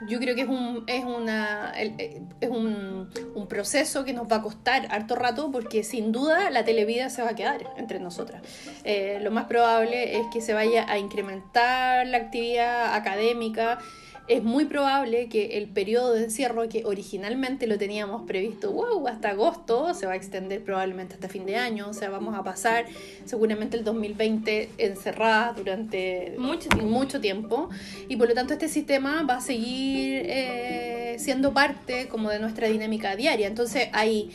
Yo 0.07 0.19
creo 0.19 0.35
que 0.35 0.41
es 0.41 0.47
un, 0.47 0.60
es 0.87 1.03
una, 1.03 1.73
eh, 1.75 2.21
es 2.39 2.49
un, 2.49 3.09
un 3.35 3.47
proceso 3.47 4.03
que 4.03 4.13
nos 4.13 4.31
va 4.31 4.37
a 4.37 4.41
costar 4.41 4.87
harto 4.89 5.15
rato 5.15 5.51
porque 5.51 5.83
sin 5.83 6.11
duda 6.11 6.49
la 6.49 6.63
televida 6.65 7.09
se 7.09 7.21
va 7.21 7.29
a 7.29 7.35
quedar 7.35 7.73
entre 7.77 7.99
nosotras. 7.99 8.41
Eh, 8.83 9.19
lo 9.21 9.31
más 9.31 9.45
probable 9.45 10.19
es 10.19 10.27
que 10.33 10.41
se 10.41 10.53
vaya 10.53 10.85
a 10.89 10.97
incrementar 10.97 12.07
la 12.07 12.17
actividad 12.17 12.95
académica. 12.95 13.79
Es 14.27 14.43
muy 14.43 14.65
probable 14.65 15.27
que 15.27 15.57
el 15.57 15.67
periodo 15.67 16.13
de 16.13 16.23
encierro 16.23 16.69
que 16.69 16.85
originalmente 16.85 17.67
lo 17.67 17.77
teníamos 17.77 18.21
previsto, 18.23 18.71
wow, 18.71 19.07
hasta 19.07 19.29
agosto, 19.29 19.93
se 19.93 20.05
va 20.05 20.13
a 20.13 20.15
extender 20.15 20.63
probablemente 20.63 21.15
hasta 21.15 21.27
fin 21.27 21.45
de 21.45 21.57
año, 21.57 21.89
o 21.89 21.93
sea, 21.93 22.09
vamos 22.09 22.37
a 22.37 22.43
pasar 22.43 22.85
seguramente 23.25 23.77
el 23.77 23.83
2020 23.83 24.69
encerradas 24.77 25.57
durante 25.57 26.35
Mucho 26.37 26.69
tiempo. 26.69 26.87
mucho 26.87 27.19
tiempo 27.19 27.69
y 28.07 28.15
por 28.15 28.29
lo 28.29 28.35
tanto 28.35 28.53
este 28.53 28.69
sistema 28.69 29.23
va 29.23 29.37
a 29.37 29.41
seguir 29.41 30.23
eh, 30.25 31.15
siendo 31.19 31.53
parte 31.53 32.07
como 32.07 32.29
de 32.29 32.39
nuestra 32.39 32.67
dinámica 32.67 33.15
diaria. 33.15 33.47
Entonces 33.47 33.89
ahí, 33.91 34.31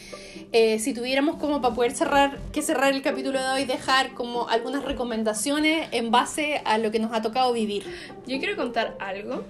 eh, 0.53 0.79
si 0.79 0.95
tuviéramos 0.95 1.37
como 1.37 1.61
para 1.61 1.75
poder 1.75 1.93
cerrar, 1.93 2.39
que 2.53 2.63
cerrar 2.63 2.93
el 2.93 3.03
capítulo 3.03 3.41
de 3.41 3.49
hoy, 3.49 3.65
dejar 3.65 4.15
como 4.15 4.49
algunas 4.49 4.85
recomendaciones 4.85 5.89
en 5.93 6.11
base 6.11 6.61
a 6.65 6.79
lo 6.79 6.91
que 6.91 6.99
nos 6.99 7.13
ha 7.13 7.23
tocado 7.23 7.53
vivir. 7.53 7.85
Yo 8.27 8.39
quiero 8.39 8.57
contar 8.57 8.97
algo. 9.01 9.45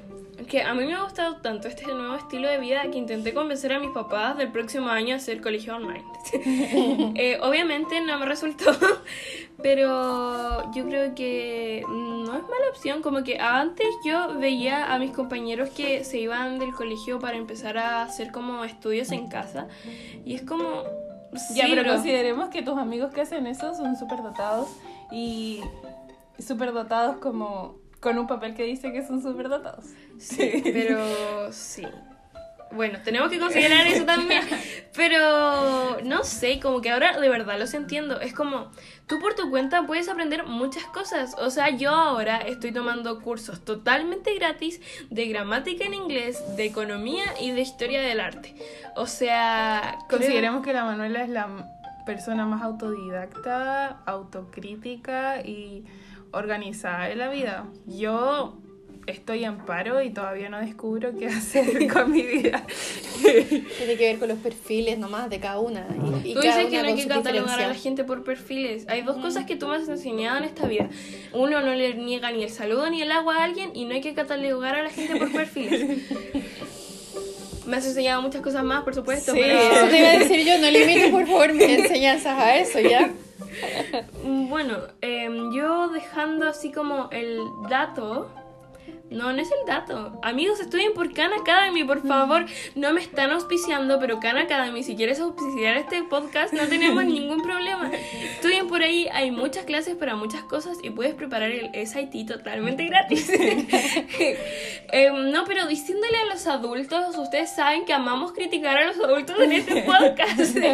Que 0.49 0.63
a 0.63 0.75
mí 0.75 0.85
me 0.85 0.95
ha 0.95 1.03
gustado 1.03 1.37
tanto 1.37 1.67
este 1.67 1.87
nuevo 1.87 2.15
estilo 2.15 2.49
de 2.49 2.59
vida 2.59 2.83
que 2.91 2.99
intenté 2.99 3.33
convencer 3.33 3.73
a 3.73 3.81
mis 3.81 3.91
papás 3.91 4.37
del 4.37 4.53
próximo 4.53 4.89
año 4.89 5.15
a 5.15 5.17
hacer 5.17 5.41
colegio 5.41 5.77
online. 5.77 6.05
Eh, 7.19 7.39
obviamente 7.41 8.01
no 8.01 8.19
me 8.19 8.27
resultó, 8.27 8.73
pero 9.63 10.71
yo 10.73 10.85
creo 10.85 11.15
que 11.15 11.83
no 11.89 12.35
es 12.37 12.43
mala 12.43 12.71
opción. 12.71 13.01
Como 13.03 13.25
que 13.25 13.39
antes 13.39 13.87
yo 14.05 14.39
veía 14.39 14.93
a 14.93 14.99
mis 14.99 15.13
compañeros 15.13 15.71
que 15.71 16.05
se 16.05 16.19
iban 16.19 16.59
del 16.59 16.75
colegio 16.75 17.19
para 17.19 17.37
empezar 17.37 17.79
a 17.79 18.03
hacer 18.03 18.31
como 18.33 18.65
estudios 18.65 19.11
en 19.13 19.29
casa. 19.29 19.69
Y 20.25 20.35
es 20.35 20.43
como... 20.43 20.85
Ya, 21.55 21.65
sí, 21.65 21.71
pero 21.71 21.83
bro. 21.83 21.95
consideremos 21.95 22.49
que 22.51 22.63
tus 22.63 22.79
amigos 22.79 23.13
que 23.13 23.23
hacen 23.23 23.47
eso 23.47 23.75
son 23.75 23.97
súper 23.97 24.23
dotados 24.23 24.69
y 25.11 25.61
súper 26.39 26.73
dotados 26.73 27.17
como 27.19 27.86
con 28.01 28.19
un 28.19 28.27
papel 28.27 28.55
que 28.55 28.65
dice 28.65 28.93
que 28.93 29.05
son 29.05 29.23
súper 29.23 29.49
dotados. 29.49 29.87
Sí, 30.19 30.63
pero 30.65 31.53
sí. 31.53 31.87
Bueno, 32.73 32.99
tenemos 33.05 33.31
que 33.31 33.39
considerar 33.39 33.87
eso 33.87 34.05
también. 34.07 34.43
Pero 34.95 36.01
no 36.03 36.25
sé, 36.25 36.61
como 36.61 36.81
que 36.81 36.91
ahora 36.91 37.19
de 37.19 37.29
verdad 37.29 37.59
los 37.59 37.75
entiendo. 37.75 38.21
Es 38.21 38.35
como, 38.35 38.71
tú 39.07 39.19
por 39.21 39.35
tu 39.35 39.51
cuenta 39.51 39.87
puedes 39.87 40.09
aprender 40.09 40.45
muchas 40.45 40.85
cosas. 40.85 41.35
O 41.39 41.51
sea, 41.51 41.71
yo 41.71 41.91
ahora 41.91 42.39
estoy 42.39 42.73
tomando 42.73 43.21
cursos 43.23 43.65
totalmente 43.65 44.35
gratis 44.35 44.81
de 45.11 45.27
gramática 45.27 45.85
en 45.85 45.95
inglés, 45.95 46.43
de 46.57 46.65
economía 46.65 47.25
y 47.41 47.53
de 47.53 47.61
historia 47.61 48.03
del 48.03 48.21
arte. 48.21 48.55
O 48.97 49.07
sea, 49.07 49.99
Consideremos 50.09 50.65
que 50.65 50.73
la 50.73 50.85
Manuela 50.85 51.23
es 51.23 51.29
la 51.29 51.73
persona 52.05 52.47
más 52.47 52.63
autodidacta, 52.63 54.01
autocrítica 54.07 55.41
y 55.41 55.85
organizada 56.37 57.09
de 57.09 57.17
la 57.17 57.29
vida. 57.29 57.67
Yo 57.87 58.59
estoy 59.07 59.45
en 59.45 59.59
paro 59.59 60.03
y 60.03 60.11
todavía 60.11 60.49
no 60.49 60.59
descubro 60.59 61.17
qué 61.17 61.27
hacer 61.29 61.87
con 61.93 62.11
mi 62.11 62.23
vida. 62.23 62.65
Tiene 63.23 63.97
que 63.97 64.07
ver 64.07 64.19
con 64.19 64.29
los 64.29 64.39
perfiles 64.39 64.99
nomás 64.99 65.31
de 65.31 65.41
cada 65.41 65.61
una. 65.61 65.87
Y, 66.25 66.31
y 66.31 66.35
Tú 66.35 66.41
cada 66.41 66.57
dices 66.59 66.71
que 66.71 66.83
no 66.83 66.89
hay 66.89 66.97
que 66.97 67.07
catalogar 67.07 67.61
a 67.61 67.69
la 67.69 67.75
gente 67.75 68.05
por 68.05 68.25
perfiles. 68.25 68.85
Hay 68.89 69.03
dos 69.03 69.17
cosas 69.17 69.45
que 69.47 69.57
tú 69.57 69.69
me 69.69 69.77
has 69.77 69.89
enseñado 69.89 70.39
en 70.39 70.45
esta 70.45 70.67
vida. 70.67 70.89
Uno, 71.33 71.61
no 71.61 71.75
le 71.75 71.95
niega 71.95 72.31
ni 72.33 72.43
el 72.43 72.51
saludo 72.51 72.91
ni 72.91 73.03
el 73.03 73.13
agua 73.13 73.37
a 73.37 73.45
alguien 73.45 73.71
y 73.75 73.85
no 73.85 73.95
hay 73.95 74.01
que 74.01 74.15
catalogar 74.15 74.75
a 74.75 74.83
la 74.83 74.91
gente 74.91 75.17
por 75.17 75.33
perfiles. 75.33 76.03
Me 77.67 77.79
has 77.79 77.85
enseñado 77.85 78.23
muchas 78.23 78.43
cosas 78.43 78.63
más, 78.63 78.85
por 78.85 78.95
supuesto, 78.95 79.33
Sí, 79.33 79.41
pero 79.43 79.59
eso 79.59 79.89
te 79.89 79.99
iba 79.99 80.11
a 80.11 80.19
decir 80.21 80.47
yo, 80.47 80.57
no 80.59 80.71
limites 80.71 81.11
por 81.11 81.27
favor 81.27 81.53
mis 81.53 81.65
enseñanzas 81.65 82.39
a 82.39 82.57
eso, 82.59 82.79
¿ya? 82.79 83.11
Bueno, 84.49 84.79
em, 85.01 85.53
yo 85.53 85.89
dejando 85.89 86.49
así 86.49 86.73
como 86.73 87.09
el 87.11 87.39
dato. 87.69 88.29
No, 89.11 89.33
no 89.33 89.41
es 89.41 89.49
el 89.53 89.67
dato. 89.67 90.19
Amigos, 90.23 90.59
estudien 90.59 90.93
por 90.93 91.13
Khan 91.13 91.33
Academy, 91.33 91.85
por 91.85 92.07
favor. 92.07 92.45
No 92.75 92.93
me 92.93 93.01
están 93.01 93.31
auspiciando, 93.31 94.01
pero 94.01 94.19
Khan 94.19 94.37
Academy, 94.37 94.83
si 94.83 94.97
quieres 94.97 95.21
auspiciar 95.21 95.77
este 95.77 96.03
podcast, 96.03 96.53
no 96.53 96.67
tenemos 96.67 97.05
ningún 97.07 97.41
problema. 97.41 97.91
Estudien 98.35 98.67
por 98.67 98.83
ahí, 98.83 99.07
hay 99.13 99.31
muchas 99.31 99.65
clases 99.65 99.95
para 99.95 100.17
muchas 100.17 100.43
cosas 100.43 100.79
y 100.83 100.91
puedes 100.91 101.15
preparar 101.15 101.51
el 101.53 101.87
SIT 101.87 102.29
totalmente 102.29 102.85
gratis. 102.87 103.31
Em, 104.93 105.31
no, 105.31 105.45
pero 105.45 105.67
diciéndole 105.67 106.17
a 106.19 106.27
los 106.27 106.47
adultos, 106.47 107.17
ustedes 107.17 107.55
saben 107.55 107.85
que 107.85 107.93
amamos 107.93 108.33
criticar 108.33 108.77
a 108.77 108.87
los 108.87 108.99
adultos 108.99 109.39
en 109.41 109.53
este 109.53 109.83
podcast. 109.83 110.57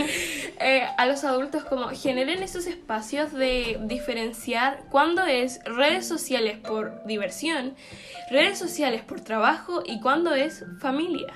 Eh, 0.64 0.87
a 0.97 1.07
los 1.07 1.25
adultos 1.25 1.64
como 1.64 1.88
generen 1.88 2.40
esos 2.42 2.66
espacios 2.66 3.33
de 3.33 3.79
diferenciar 3.83 4.85
cuándo 4.90 5.25
es 5.25 5.61
redes 5.64 6.07
sociales 6.07 6.59
por 6.59 7.05
diversión, 7.05 7.75
redes 8.31 8.59
sociales 8.59 9.03
por 9.03 9.21
trabajo 9.21 9.83
y 9.85 10.01
cuándo 10.01 10.35
es 10.35 10.65
familia. 10.81 11.35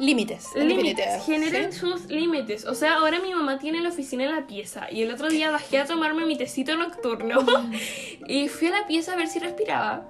Límites. 0.00 0.50
Límites, 0.54 1.24
generen 1.26 1.72
¿sí? 1.72 1.80
sus 1.80 2.06
límites. 2.06 2.64
O 2.66 2.74
sea, 2.76 2.94
ahora 2.98 3.18
mi 3.18 3.34
mamá 3.34 3.58
tiene 3.58 3.80
la 3.80 3.88
oficina 3.88 4.24
en 4.24 4.30
la 4.32 4.46
pieza 4.46 4.86
y 4.92 5.02
el 5.02 5.10
otro 5.10 5.28
día 5.28 5.50
bajé 5.50 5.80
a 5.80 5.86
tomarme 5.86 6.24
mi 6.24 6.36
tecito 6.38 6.76
nocturno 6.76 7.40
y 8.28 8.48
fui 8.48 8.68
a 8.68 8.80
la 8.82 8.86
pieza 8.86 9.14
a 9.14 9.16
ver 9.16 9.26
si 9.26 9.40
respiraba. 9.40 10.06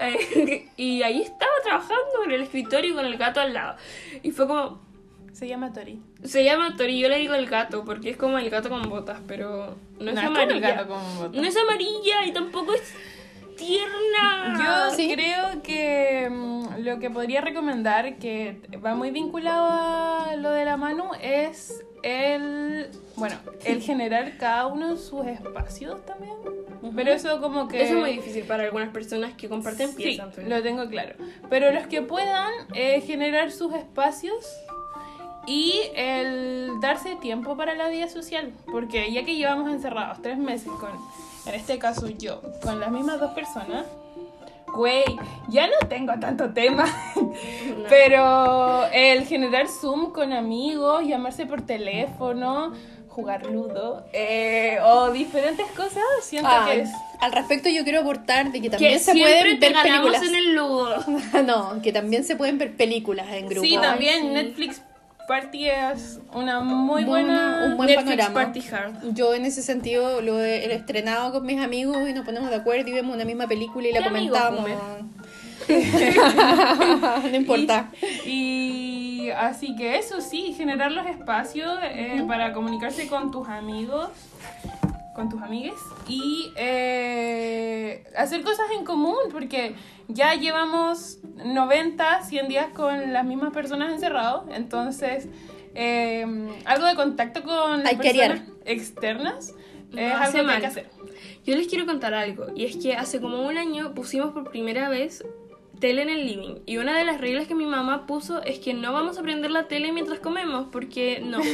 Eh, 0.00 0.68
y 0.76 1.02
ahí 1.02 1.22
estaba 1.22 1.50
trabajando 1.64 2.24
en 2.24 2.30
el 2.30 2.42
escritorio 2.42 2.94
con 2.94 3.04
el 3.04 3.16
gato 3.16 3.40
al 3.40 3.52
lado. 3.52 3.76
Y 4.22 4.30
fue 4.30 4.46
como, 4.46 4.80
Se 5.32 5.48
llama 5.48 5.72
Tori. 5.72 6.00
se 6.22 6.44
llama 6.44 6.76
Tori, 6.76 7.00
yo 7.00 7.08
le 7.08 7.18
digo 7.18 7.34
el 7.34 7.46
gato 7.48 7.84
porque 7.84 8.10
es 8.10 8.16
como 8.16 8.38
el 8.38 8.48
gato 8.48 8.68
con 8.68 8.88
botas, 8.88 9.18
pero 9.26 9.74
no 9.98 10.08
es 10.10 10.14
No, 10.14 10.20
es 10.20 10.26
como 10.28 10.38
amarilla. 10.38 10.68
el 10.68 10.74
gato 10.76 10.88
con 10.88 11.16
botas. 11.16 11.32
No 11.42 11.48
es 11.48 11.56
amarilla 11.56 12.26
y 12.26 12.32
tampoco 12.32 12.74
es 12.74 12.94
tierna. 13.66 14.88
Yo 14.90 14.96
Sí. 14.96 15.12
creo 15.14 15.62
que 15.62 16.28
mm, 16.30 16.78
lo 16.84 16.98
que 16.98 17.10
podría 17.10 17.40
recomendar, 17.40 18.16
que 18.16 18.60
va 18.84 18.94
muy 18.94 19.10
vinculado 19.10 19.66
a 19.70 20.36
lo 20.36 20.50
de 20.50 20.64
la 20.64 20.76
Manu, 20.76 21.10
es 21.20 21.84
el, 22.02 22.88
bueno, 23.16 23.36
el 23.64 23.80
generar 23.82 24.36
cada 24.38 24.66
uno 24.66 24.96
sus 24.96 25.26
espacios 25.26 26.04
también. 26.04 26.34
Pero 26.96 27.12
eso 27.12 27.40
como 27.40 27.68
que... 27.68 27.82
Eso 27.82 27.94
es 27.94 28.00
muy 28.00 28.12
difícil 28.14 28.42
para 28.44 28.64
algunas 28.64 28.88
personas 28.90 29.34
que 29.34 29.48
comparten 29.48 29.88
Sí, 29.90 29.94
pieza. 29.94 30.24
Antonio. 30.24 30.50
lo 30.56 30.62
tengo 30.62 30.88
claro. 30.88 31.14
Pero 31.48 31.70
los 31.72 31.86
que 31.86 32.02
puedan 32.02 32.50
eh, 32.74 33.00
generar 33.02 33.52
sus 33.52 33.72
espacios 33.74 34.44
y 35.46 35.74
el 35.94 36.72
darse 36.80 37.14
tiempo 37.16 37.56
para 37.56 37.74
la 37.76 37.88
vida 37.88 38.08
social. 38.08 38.52
Porque 38.70 39.12
ya 39.12 39.24
que 39.24 39.36
llevamos 39.36 39.70
encerrados 39.72 40.20
tres 40.22 40.38
meses 40.38 40.68
con, 40.80 40.90
en 41.46 41.54
este 41.54 41.78
caso 41.78 42.08
yo, 42.08 42.40
con 42.62 42.80
las 42.80 42.90
mismas 42.90 43.18
dos 43.20 43.32
personas, 43.32 43.86
güey, 44.74 45.04
ya 45.48 45.66
no 45.66 45.86
tengo 45.88 46.12
tanto 46.20 46.52
tema. 46.52 46.84
No. 47.24 47.88
Pero 47.88 48.86
el 48.92 49.26
generar 49.26 49.66
Zoom 49.68 50.12
con 50.12 50.32
amigos, 50.32 51.04
llamarse 51.06 51.46
por 51.46 51.62
teléfono, 51.62 52.72
jugar 53.08 53.46
ludo 53.46 54.06
eh, 54.12 54.78
o 54.84 55.10
diferentes 55.10 55.66
cosas, 55.72 56.02
siento 56.22 56.48
Ah, 56.50 56.68
que 56.70 56.80
es... 56.82 56.90
al 57.20 57.32
respecto 57.32 57.68
yo 57.68 57.82
quiero 57.84 58.00
aportar 58.00 58.50
de 58.52 58.60
que 58.62 58.70
también 58.70 58.92
que 58.94 58.98
se 58.98 59.12
pueden 59.12 59.60
ver 59.60 59.72
películas. 59.82 60.22
en 60.22 60.34
el 60.34 60.54
ludo. 60.54 61.04
no, 61.44 61.82
que 61.82 61.92
también 61.92 62.24
se 62.24 62.36
pueden 62.36 62.58
ver 62.58 62.74
películas 62.76 63.26
en 63.30 63.48
grupo. 63.48 63.66
Sí, 63.66 63.76
también 63.80 64.20
sí. 64.22 64.28
Netflix 64.28 64.82
Party 65.32 65.66
es 65.66 66.20
una 66.34 66.60
muy 66.60 67.04
Buen- 67.04 67.26
buena... 67.26 67.64
un 67.66 67.76
buen 67.78 67.88
Netflix 67.88 68.16
panorama. 68.16 68.34
Party 68.34 68.62
Hard. 68.70 69.14
Yo 69.14 69.32
en 69.34 69.46
ese 69.46 69.62
sentido 69.62 70.20
lo 70.20 70.38
he, 70.40 70.66
lo 70.66 70.72
he 70.74 70.76
estrenado 70.76 71.32
con 71.32 71.46
mis 71.46 71.58
amigos 71.58 71.96
y 72.06 72.12
nos 72.12 72.26
ponemos 72.26 72.50
de 72.50 72.56
acuerdo 72.56 72.90
y 72.90 72.92
vemos 72.92 73.14
una 73.14 73.24
misma 73.24 73.46
película 73.46 73.88
y 73.88 73.92
la 73.92 74.00
¿Qué 74.00 74.08
amigo, 74.08 74.36
comentamos. 74.36 74.70
no 77.30 77.36
importa. 77.36 77.90
Y 78.26 79.30
así 79.38 79.74
que 79.74 79.96
eso 79.96 80.20
sí, 80.20 80.52
generar 80.54 80.92
los 80.92 81.06
espacios 81.06 81.72
eh, 81.82 82.22
para 82.28 82.52
comunicarse 82.52 83.06
con 83.06 83.30
tus 83.30 83.48
amigos 83.48 84.08
con 85.14 85.28
tus 85.28 85.42
amigues 85.42 85.74
y 86.08 86.52
eh, 86.56 88.04
hacer 88.16 88.42
cosas 88.42 88.66
en 88.76 88.84
común, 88.84 89.16
porque 89.30 89.74
ya 90.08 90.34
llevamos 90.34 91.18
90, 91.44 92.22
100 92.22 92.48
días 92.48 92.66
con 92.74 93.12
las 93.12 93.24
mismas 93.24 93.52
personas 93.52 93.92
encerrados, 93.92 94.44
entonces 94.54 95.28
eh, 95.74 96.24
algo 96.64 96.86
de 96.86 96.94
contacto 96.94 97.42
con 97.42 97.86
Hay 97.86 97.96
personas 97.96 98.42
externas 98.64 99.54
No 99.90 100.00
es 100.00 100.14
algo 100.14 100.32
que 100.32 100.52
hay 100.52 100.60
que 100.60 100.66
hacer. 100.66 100.90
Yo 101.44 101.56
les 101.56 101.66
quiero 101.66 101.86
contar 101.86 102.14
algo, 102.14 102.46
y 102.54 102.64
es 102.64 102.76
que 102.76 102.94
hace 102.94 103.20
como 103.20 103.46
un 103.46 103.56
año 103.56 103.94
pusimos 103.94 104.32
por 104.32 104.50
primera 104.50 104.88
vez 104.88 105.24
tele 105.82 106.02
en 106.02 106.10
el 106.10 106.24
living. 106.26 106.60
Y 106.64 106.76
una 106.78 106.96
de 106.96 107.04
las 107.04 107.20
reglas 107.20 107.48
que 107.48 107.56
mi 107.56 107.66
mamá 107.66 108.06
puso 108.06 108.40
es 108.44 108.60
que 108.60 108.72
no 108.72 108.92
vamos 108.92 109.18
a 109.18 109.22
prender 109.22 109.50
la 109.50 109.64
tele 109.66 109.90
mientras 109.92 110.20
comemos, 110.20 110.66
porque 110.72 111.20
no. 111.22 111.38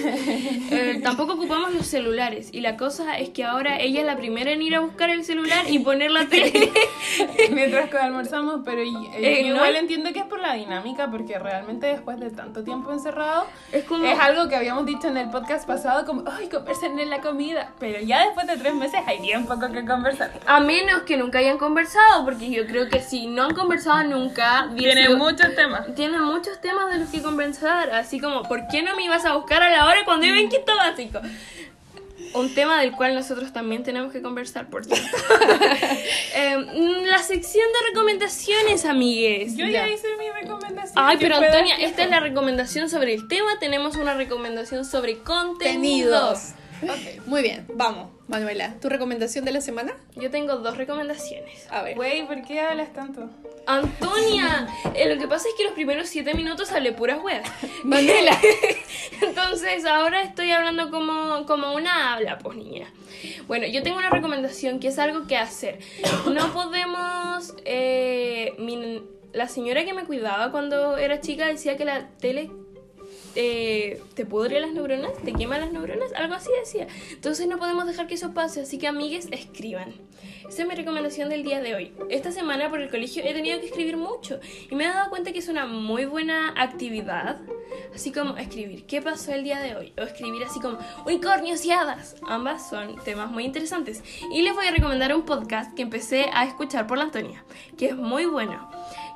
Eh, 0.71 1.01
tampoco 1.03 1.33
ocupamos 1.33 1.73
los 1.73 1.87
celulares. 1.87 2.51
Y 2.53 2.61
la 2.61 2.77
cosa 2.77 3.17
es 3.19 3.31
que 3.31 3.43
ahora 3.45 3.81
ella 3.81 4.01
es 4.01 4.07
la 4.07 4.17
primera 4.19 4.51
en 4.53 4.61
ir 4.61 4.75
a 4.75 4.81
buscar 4.81 5.09
el 5.09 5.25
celular 5.25 5.64
y 5.69 5.79
poner 5.79 6.11
la 6.11 6.27
tele. 6.27 6.71
Mientras 7.53 7.88
que 7.88 7.97
almorzamos, 7.97 8.61
pero 8.64 8.83
y- 8.83 9.07
eh, 9.14 9.41
Eh, 9.41 9.43
no 9.49 9.55
igual 9.57 9.77
entiendo 9.77 10.12
que 10.12 10.19
es 10.21 10.27
por 10.27 10.41
la 10.41 10.53
dinámica, 10.55 11.11
porque 11.11 11.38
realmente 11.38 11.87
después 11.87 12.21
de 12.21 12.31
tanto 12.31 12.64
tiempo 12.64 12.93
encerrado, 12.93 13.47
Es 13.73 13.85
como... 13.85 14.05
es 14.05 14.19
algo 14.19 14.49
que 14.49 14.57
habíamos 14.57 14.85
dicho 14.85 15.09
en 15.09 15.17
el 15.17 15.31
podcast 15.31 15.67
pasado, 15.67 16.05
como, 16.05 16.25
ay, 16.31 16.49
conversen 16.49 16.99
en 16.99 17.09
la 17.09 17.21
comida, 17.23 17.73
pero 17.79 17.99
ya 18.01 18.25
después 18.27 18.47
de 18.47 18.57
tres 18.59 18.75
meses 18.75 19.01
hay 19.07 19.21
bien 19.21 19.47
poco 19.47 19.73
que 19.73 19.85
conversar. 19.87 20.33
A 20.47 20.61
menos 20.61 21.03
que 21.03 21.17
nunca 21.17 21.38
hayan 21.38 21.57
conversado, 21.57 22.25
porque 22.27 22.51
yo 22.51 22.67
creo 22.67 22.88
que 22.91 23.01
si 23.01 23.27
no 23.27 23.45
han 23.45 23.55
conversado 23.55 24.03
nunca... 24.05 24.18
Tiene 24.77 25.09
dieci- 25.09 25.17
muchos 25.17 25.55
temas. 25.55 25.95
Tienen 25.95 26.21
muchos 26.23 26.61
temas 26.61 26.91
de 26.93 26.99
los 26.99 27.09
que 27.09 27.23
conversar, 27.23 27.91
así 27.91 28.21
como, 28.21 28.43
¿por 28.45 28.67
qué 28.69 28.83
no 28.83 28.95
me 28.97 29.05
ibas 29.05 29.25
a 29.25 29.35
buscar 29.35 29.63
a 29.63 29.71
la 29.71 29.87
hora 29.87 30.05
cuando 30.05 30.27
iba 30.27 30.39
en 30.39 30.49
quinto 30.49 30.75
básico? 30.77 31.21
Un 32.35 32.55
tema 32.55 32.79
del 32.81 32.93
cual 32.93 33.15
nosotros 33.15 33.53
también 33.55 33.85
tenemos 33.85 34.13
que 34.13 34.21
conversar, 34.21 34.69
por 34.69 34.85
cierto. 34.85 35.07
Eh, 36.41 36.57
la 37.07 37.19
sección 37.19 37.67
de 37.67 37.89
recomendaciones, 37.89 38.85
amigues. 38.85 39.57
Yo 39.57 39.67
ya, 39.67 39.89
hice 39.89 40.07
mi 40.19 40.31
recomendación. 40.31 40.93
Ay, 40.97 41.17
pero 41.19 41.37
Antonia, 41.37 41.75
esta 41.81 42.05
es 42.05 42.11
la 42.11 42.21
recomendación 42.21 42.89
sobre 42.89 43.15
el 43.15 43.27
tema. 43.29 43.59
Tenemos 43.59 43.97
una 43.97 44.15
recomendación 44.15 44.85
sobre 44.85 45.19
contenidos. 45.19 46.21
Contenidos. 46.21 46.53
Muy 47.27 47.43
bien, 47.43 47.67
vamos, 47.75 48.11
Manuela. 48.29 48.75
¿Tu 48.81 48.88
recomendación 48.88 49.45
de 49.45 49.53
la 49.53 49.61
semana? 49.61 49.95
Yo 50.17 50.31
tengo 50.31 50.57
dos 50.57 50.77
recomendaciones. 50.77 51.67
A 51.71 51.83
ver. 51.83 51.97
Güey, 51.97 52.27
¿por 52.27 52.43
qué 52.43 52.61
hablas 52.61 52.93
tanto? 52.93 53.29
Antonia, 53.67 54.69
eh, 54.95 55.12
lo 55.12 55.21
que 55.21 55.29
pasa 55.29 55.49
es 55.49 55.55
que 55.57 55.64
los 55.64 55.73
primeros 55.73 56.09
siete 56.09 56.35
minutos 56.35 56.73
hablé 56.73 56.93
puras 56.93 57.19
weas. 57.23 57.49
Manuela. 57.85 58.37
Entonces 59.23 59.85
ahora 59.85 60.23
estoy 60.23 60.51
hablando 60.53 60.91
como, 60.91 61.45
como 61.47 61.75
una 61.75 62.14
habla, 62.14 62.38
pues 62.38 62.57
niña. 62.57 62.91
Bueno, 63.47 63.67
yo 63.67 63.83
tengo 63.83 63.99
una 63.99 64.11
recomendación 64.11 64.79
que 64.81 64.88
es 64.88 64.99
algo 64.99 65.27
que 65.27 65.37
hacer. 65.37 65.79
No 66.33 66.53
podemos... 66.53 67.55
eh, 67.64 68.55
mi- 68.59 69.03
la 69.33 69.47
señora 69.47 69.85
que 69.85 69.93
me 69.93 70.05
cuidaba 70.05 70.51
cuando 70.51 70.97
era 70.97 71.21
chica 71.21 71.47
decía 71.47 71.77
que 71.77 71.85
la 71.85 72.09
tele 72.19 72.51
te 73.35 74.27
pudre 74.29 74.61
las 74.61 74.73
neuronas, 74.73 75.12
te 75.25 75.33
quema 75.33 75.59
las 75.59 75.73
neuronas, 75.73 76.12
algo 76.14 76.35
así 76.35 76.51
decía. 76.59 76.87
Entonces 77.11 77.47
no 77.47 77.59
podemos 77.59 77.87
dejar 77.87 78.07
que 78.07 78.14
eso 78.14 78.35
pase, 78.35 78.61
así 78.61 78.79
que 78.79 78.87
amigues, 78.87 79.29
escriban. 79.31 79.95
Esa 80.49 80.62
es 80.62 80.69
mi 80.69 80.75
recomendación 80.75 81.29
del 81.29 81.43
día 81.43 81.61
de 81.61 81.75
hoy. 81.75 81.93
Esta 82.09 82.33
semana 82.33 82.71
por 82.71 82.81
el 82.81 82.91
colegio 82.91 83.23
he 83.25 83.35
tenido 83.35 83.61
que 83.61 83.67
escribir 83.67 83.97
mucho 83.97 84.41
y 84.71 84.75
me 84.75 84.85
he 84.85 84.88
dado 84.88 85.11
cuenta 85.11 85.33
que 85.33 85.38
es 85.41 85.49
una 85.49 85.67
muy 85.67 86.07
buena 86.07 86.55
actividad. 86.57 87.38
Así 87.95 88.12
como 88.12 88.37
escribir 88.37 88.87
qué 88.87 89.03
pasó 89.03 89.33
el 89.33 89.45
día 89.45 89.61
de 89.61 89.77
hoy 89.77 89.93
o 89.99 90.03
escribir 90.03 90.43
así 90.45 90.59
como 90.61 90.79
unicornios 91.05 91.64
y 91.64 91.71
hadas. 91.71 92.17
Ambas 92.27 92.69
son 92.69 92.97
temas 93.05 93.31
muy 93.31 93.45
interesantes. 93.45 94.03
Y 94.33 94.43
les 94.43 94.55
voy 94.55 94.67
a 94.67 94.71
recomendar 94.71 95.14
un 95.14 95.23
podcast 95.23 95.75
que 95.75 95.83
empecé 95.83 96.31
a 96.33 96.45
escuchar 96.45 96.87
por 96.87 96.99
la 96.99 97.05
Antonia, 97.05 97.45
que 97.77 97.87
es 97.87 97.97
muy 97.97 98.25
bueno, 98.25 98.71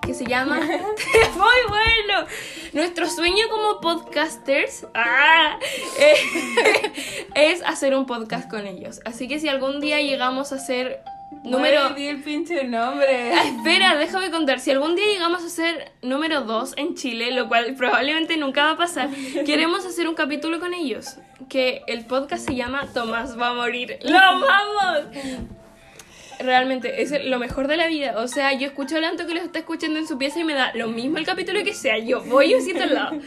que 0.05 0.15
se 0.15 0.27
llama... 0.27 0.61
¡Es 1.15 1.37
muy 1.37 1.61
bueno! 1.69 2.27
Nuestro 2.73 3.09
sueño 3.09 3.49
como 3.51 3.81
podcasters 3.81 4.87
¡ah! 4.95 5.59
eh, 5.99 6.93
es 7.35 7.62
hacer 7.62 7.95
un 7.95 8.07
podcast 8.07 8.51
con 8.51 8.67
ellos. 8.67 9.01
Así 9.05 9.29
que 9.29 9.38
si 9.38 9.49
algún 9.49 9.81
día 9.81 10.01
llegamos 10.01 10.53
a 10.53 10.57
hacer 10.57 11.03
número... 11.45 11.91
Güey, 11.91 11.95
di 11.95 12.09
el 12.09 12.23
pinche 12.23 12.65
nombre. 12.65 13.33
Ah, 13.33 13.45
espera, 13.45 13.97
déjame 13.97 14.31
contar. 14.31 14.61
Si 14.61 14.71
algún 14.71 14.97
día 14.97 15.07
llegamos 15.07 15.45
a 15.45 15.49
ser 15.49 15.93
número 16.03 16.43
2 16.43 16.75
en 16.77 16.95
Chile, 16.95 17.31
lo 17.33 17.49
cual 17.49 17.75
probablemente 17.77 18.37
nunca 18.37 18.65
va 18.65 18.71
a 18.73 18.77
pasar, 18.77 19.09
queremos 19.47 19.87
hacer 19.87 20.09
un 20.09 20.15
capítulo 20.15 20.61
con 20.61 20.75
ellos. 20.75 21.17
Que 21.49 21.83
el 21.87 22.05
podcast 22.05 22.47
se 22.47 22.55
llama 22.55 22.88
Tomás 22.93 23.38
va 23.38 23.49
a 23.49 23.55
morir. 23.55 23.99
¡Lo 24.03 24.19
amamos! 24.19 25.07
Realmente, 26.42 27.02
es 27.02 27.12
lo 27.24 27.38
mejor 27.38 27.68
de 27.68 27.76
la 27.76 27.87
vida. 27.87 28.18
O 28.18 28.28
sea, 28.28 28.52
yo 28.52 28.66
escucho 28.66 28.96
a 28.96 29.00
Lanto 29.00 29.26
que 29.26 29.35
los 29.35 29.44
está 29.44 29.61
escuchando 29.61 29.98
en 29.98 30.07
su 30.07 30.18
pieza 30.18 30.40
y 30.40 30.44
me 30.44 30.55
da 30.55 30.72
lo 30.74 30.88
mismo 30.88 31.18
el 31.18 31.24
capítulo 31.26 31.62
que 31.64 31.74
sea. 31.74 31.98
Yo 31.98 32.22
voy 32.24 32.55
y 32.55 32.61
siento 32.61 32.83
al 32.85 32.94
lado. 32.94 33.18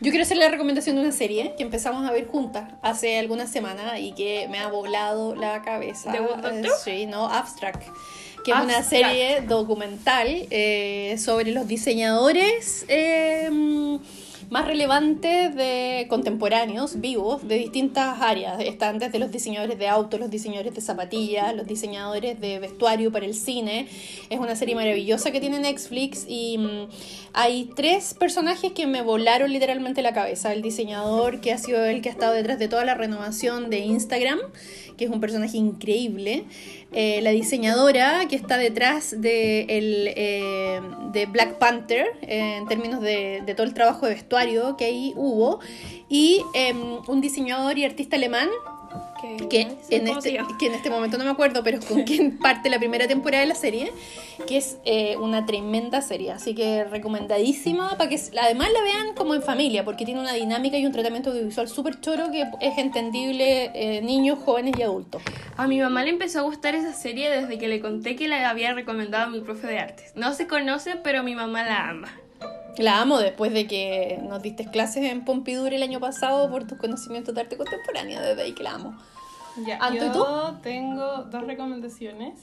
Yo 0.00 0.10
quiero 0.10 0.22
hacer 0.22 0.36
la 0.36 0.48
recomendación 0.48 0.96
de 0.96 1.02
una 1.02 1.12
serie 1.12 1.54
que 1.56 1.62
empezamos 1.62 2.08
a 2.08 2.12
ver 2.12 2.26
juntas 2.26 2.72
hace 2.82 3.18
algunas 3.18 3.50
semanas 3.50 4.00
y 4.00 4.12
que 4.12 4.48
me 4.50 4.58
ha 4.58 4.68
volado 4.68 5.34
la 5.36 5.62
cabeza. 5.62 6.10
¿The 6.10 6.18
Good 6.18 6.36
Doctor? 6.42 6.54
Eh, 6.66 6.68
Sí, 6.82 7.06
no, 7.06 7.26
Abstract. 7.26 7.82
Que 8.44 8.50
es 8.50 8.56
una 8.56 8.78
Abstract. 8.78 8.84
serie 8.88 9.40
documental 9.42 10.26
eh, 10.50 11.14
sobre 11.18 11.52
los 11.52 11.68
diseñadores 11.68 12.84
eh, 12.88 13.48
más 14.52 14.66
relevantes 14.66 15.54
de 15.56 16.04
contemporáneos, 16.10 17.00
vivos, 17.00 17.48
de 17.48 17.54
distintas 17.54 18.20
áreas. 18.20 18.60
Están 18.60 18.98
desde 18.98 19.18
los 19.18 19.32
diseñadores 19.32 19.78
de 19.78 19.88
autos, 19.88 20.20
los 20.20 20.28
diseñadores 20.28 20.74
de 20.74 20.82
zapatillas, 20.82 21.56
los 21.56 21.66
diseñadores 21.66 22.38
de 22.38 22.58
vestuario 22.58 23.10
para 23.10 23.24
el 23.24 23.32
cine. 23.32 23.88
Es 24.28 24.38
una 24.38 24.54
serie 24.54 24.74
maravillosa 24.74 25.30
que 25.30 25.40
tiene 25.40 25.58
Netflix 25.58 26.26
y 26.28 26.58
mm, 26.58 26.88
hay 27.32 27.70
tres 27.74 28.12
personajes 28.12 28.72
que 28.72 28.86
me 28.86 29.00
volaron 29.00 29.50
literalmente 29.50 30.02
la 30.02 30.12
cabeza. 30.12 30.52
El 30.52 30.60
diseñador 30.60 31.40
que 31.40 31.54
ha 31.54 31.56
sido 31.56 31.82
el 31.86 32.02
que 32.02 32.10
ha 32.10 32.12
estado 32.12 32.34
detrás 32.34 32.58
de 32.58 32.68
toda 32.68 32.84
la 32.84 32.94
renovación 32.94 33.70
de 33.70 33.78
Instagram, 33.78 34.38
que 34.96 35.04
es 35.04 35.10
un 35.10 35.20
personaje 35.20 35.56
increíble. 35.56 36.44
Eh, 36.92 37.20
la 37.22 37.30
diseñadora 37.30 38.26
que 38.28 38.36
está 38.36 38.58
detrás 38.58 39.14
de, 39.20 39.62
el, 39.62 40.12
eh, 40.14 40.80
de 41.12 41.26
Black 41.26 41.58
Panther, 41.58 42.06
eh, 42.22 42.56
en 42.58 42.68
términos 42.68 43.00
de, 43.00 43.42
de 43.44 43.54
todo 43.54 43.66
el 43.66 43.74
trabajo 43.74 44.06
de 44.06 44.14
vestuario 44.14 44.76
que 44.76 44.84
ahí 44.84 45.12
hubo. 45.16 45.60
Y 46.08 46.42
em, 46.54 46.98
un 47.08 47.20
diseñador 47.20 47.78
y 47.78 47.84
artista 47.84 48.16
alemán 48.16 48.48
que 49.48 49.60
en, 49.90 50.06
¿Cómo 50.06 50.20
se 50.20 50.36
este, 50.36 50.54
que 50.58 50.66
en 50.66 50.74
este 50.74 50.90
momento 50.90 51.18
no 51.18 51.24
me 51.24 51.30
acuerdo, 51.30 51.62
pero 51.62 51.78
con 51.80 52.02
quien 52.04 52.38
parte 52.38 52.70
la 52.70 52.78
primera 52.78 53.06
temporada 53.06 53.42
de 53.42 53.48
la 53.48 53.54
serie, 53.54 53.92
que 54.46 54.56
es 54.56 54.78
eh, 54.84 55.16
una 55.16 55.46
tremenda 55.46 56.02
serie, 56.02 56.32
así 56.32 56.54
que 56.54 56.84
recomendadísima 56.84 57.96
para 57.96 58.08
que 58.08 58.20
además 58.40 58.68
la 58.72 58.82
vean 58.82 59.14
como 59.14 59.34
en 59.34 59.42
familia, 59.42 59.84
porque 59.84 60.04
tiene 60.04 60.20
una 60.20 60.32
dinámica 60.32 60.78
y 60.78 60.86
un 60.86 60.92
tratamiento 60.92 61.30
audiovisual 61.30 61.68
súper 61.68 62.00
choro 62.00 62.30
que 62.30 62.46
es 62.60 62.78
entendible 62.78 63.70
eh, 63.74 64.02
niños, 64.02 64.38
jóvenes 64.44 64.74
y 64.78 64.82
adultos. 64.82 65.22
A 65.56 65.66
mi 65.66 65.78
mamá 65.78 66.04
le 66.04 66.10
empezó 66.10 66.40
a 66.40 66.42
gustar 66.42 66.74
esa 66.74 66.92
serie 66.92 67.30
desde 67.30 67.58
que 67.58 67.68
le 67.68 67.80
conté 67.80 68.16
que 68.16 68.28
la 68.28 68.48
había 68.48 68.74
recomendado 68.74 69.24
a 69.24 69.30
mi 69.30 69.40
profe 69.40 69.66
de 69.66 69.78
artes. 69.78 70.12
No 70.14 70.32
se 70.34 70.46
conocen, 70.46 71.00
pero 71.02 71.22
mi 71.22 71.34
mamá 71.34 71.64
la 71.64 71.88
ama. 71.88 72.21
La 72.78 73.00
amo 73.00 73.18
después 73.18 73.52
de 73.52 73.66
que 73.66 74.18
nos 74.22 74.42
diste 74.42 74.66
clases 74.66 75.04
en 75.04 75.24
Pompidou 75.24 75.66
el 75.66 75.82
año 75.82 76.00
pasado 76.00 76.50
por 76.50 76.66
tus 76.66 76.78
conocimientos 76.78 77.34
de 77.34 77.42
arte 77.42 77.56
contemporánea, 77.56 78.20
desde 78.20 78.42
ahí 78.42 78.52
que 78.52 78.62
la 78.62 78.72
amo. 78.72 78.98
Ya, 79.66 79.76
Anto, 79.78 80.06
¿y 80.06 80.08
yo 80.08 80.58
tengo 80.62 81.24
dos 81.24 81.46
recomendaciones. 81.46 82.40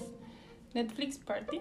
Netflix 0.74 1.18
Party 1.18 1.60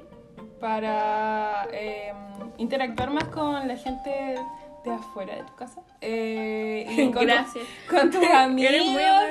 para 0.60 1.66
eh, 1.72 2.12
interactuar 2.58 3.10
más 3.10 3.24
con 3.24 3.66
la 3.66 3.76
gente 3.76 4.36
de 4.84 4.90
afuera 4.90 5.36
de 5.36 5.42
tu 5.44 5.54
casa. 5.54 5.82
Eh, 6.00 6.86
y 6.90 7.10
con, 7.12 7.24
Gracias. 7.24 7.64
con 7.88 8.10
tus 8.10 8.24
amigos 8.32 8.82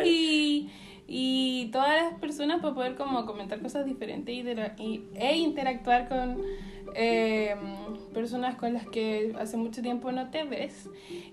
y, 0.05 0.69
y 1.07 1.69
todas 1.71 2.03
las 2.03 2.19
personas 2.19 2.61
para 2.61 2.73
poder 2.73 2.95
como 2.95 3.25
comentar 3.25 3.61
cosas 3.61 3.85
diferentes 3.85 4.35
y, 4.77 5.03
e 5.15 5.37
interactuar 5.37 6.09
con 6.09 6.41
eh, 6.95 7.55
personas 8.13 8.55
con 8.55 8.73
las 8.73 8.85
que 8.87 9.33
hace 9.39 9.55
mucho 9.55 9.81
tiempo 9.81 10.11
no 10.11 10.29
te 10.29 10.43
ves. 10.43 10.89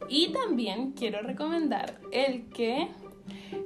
Y 0.09 0.33
también 0.33 0.93
quiero 0.93 1.23
recomendar 1.23 1.99
el 2.13 2.45
que 2.51 2.89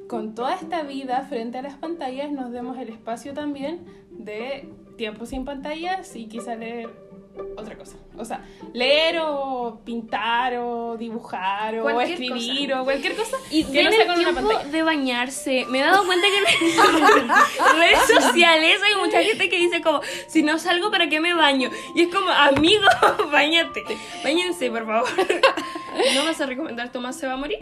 con 0.08 0.34
toda 0.34 0.54
esta 0.54 0.82
vida 0.82 1.26
frente 1.28 1.58
a 1.58 1.62
las 1.62 1.74
pantallas 1.74 2.30
nos 2.30 2.52
demos 2.52 2.78
el 2.78 2.88
espacio 2.88 3.34
también 3.34 3.80
de 4.10 4.68
tiempo 4.96 5.26
sin 5.26 5.44
pantallas 5.44 6.16
y 6.16 6.26
quizá 6.26 6.56
leer 6.56 7.07
otra 7.56 7.76
cosa. 7.76 7.96
O 8.16 8.24
sea, 8.24 8.44
leer 8.74 9.18
o 9.20 9.80
pintar 9.84 10.56
o 10.58 10.96
dibujar 10.96 11.78
o 11.78 11.82
Cualquier 11.82 12.10
escribir 12.20 12.74
o 12.74 12.84
cualquier 12.84 13.14
cosa 13.14 13.36
Y 13.50 13.64
que 13.64 13.84
no 13.84 13.92
sea 13.92 14.06
con 14.06 14.18
una 14.18 14.32
pantalla. 14.32 14.64
de 14.64 14.82
bañarse. 14.82 15.66
Me 15.68 15.78
he 15.78 15.82
dado 15.82 16.04
cuenta 16.04 16.26
que 16.26 16.38
en 16.38 17.28
redes 17.78 18.22
sociales 18.24 18.80
hay 18.82 19.00
mucha 19.00 19.22
gente 19.22 19.48
que 19.48 19.56
dice 19.58 19.80
como, 19.80 20.00
si 20.26 20.42
no 20.42 20.58
salgo, 20.58 20.90
¿para 20.90 21.08
qué 21.08 21.20
me 21.20 21.34
baño? 21.34 21.70
Y 21.94 22.02
es 22.02 22.14
como, 22.14 22.28
amigo, 22.30 22.86
bañate. 23.32 23.84
Báñense, 24.24 24.70
por 24.70 24.84
favor. 24.86 25.08
¿No 26.14 26.24
vas 26.24 26.40
a 26.40 26.46
recomendar 26.46 26.90
Tomás 26.90 27.16
se 27.16 27.26
va 27.26 27.34
a 27.34 27.36
morir? 27.36 27.58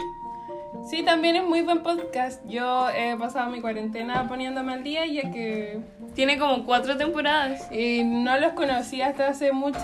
Sí, 0.88 1.02
también 1.02 1.36
es 1.36 1.42
muy 1.44 1.62
buen 1.62 1.82
podcast. 1.82 2.40
Yo 2.46 2.88
he 2.90 3.16
pasado 3.16 3.50
mi 3.50 3.60
cuarentena 3.60 4.28
poniéndome 4.28 4.72
al 4.72 4.84
día 4.84 5.04
ya 5.06 5.30
que 5.32 5.78
Tiene 6.14 6.38
como 6.38 6.64
cuatro 6.64 6.96
temporadas. 6.96 7.66
eh, 7.72 8.02
no 8.04 8.38
los 8.38 8.52
conocía 8.52 9.08
hasta 9.08 9.28
hace 9.28 9.52
mucho 9.52 9.80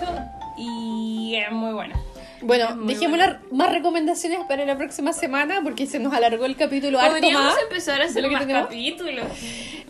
y 0.57 1.35
es 1.35 1.51
muy 1.51 1.73
bueno. 1.73 1.95
Bueno, 2.41 2.75
dejemos 2.85 3.17
las 3.17 3.37
más 3.51 3.71
recomendaciones 3.71 4.39
para 4.49 4.65
la 4.65 4.77
próxima 4.77 5.13
semana 5.13 5.61
porque 5.63 5.85
se 5.87 5.99
nos 5.99 6.13
alargó 6.13 6.45
el 6.45 6.55
capítulo 6.57 6.99
harto 6.99 7.13
Podríamos 7.15 7.53
más. 7.53 7.63
empezar 7.63 8.01
a 8.01 8.05
hacer 8.05 8.29
más 8.29 8.45
capítulos. 8.45 9.25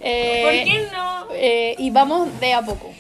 Eh, 0.02 0.42
¿Por 0.44 0.52
qué 0.74 0.88
no? 0.96 1.28
eh, 1.34 1.76
y 1.80 1.90
vamos 1.90 2.40
de 2.40 2.54
a 2.54 2.62
poco. 2.62 2.92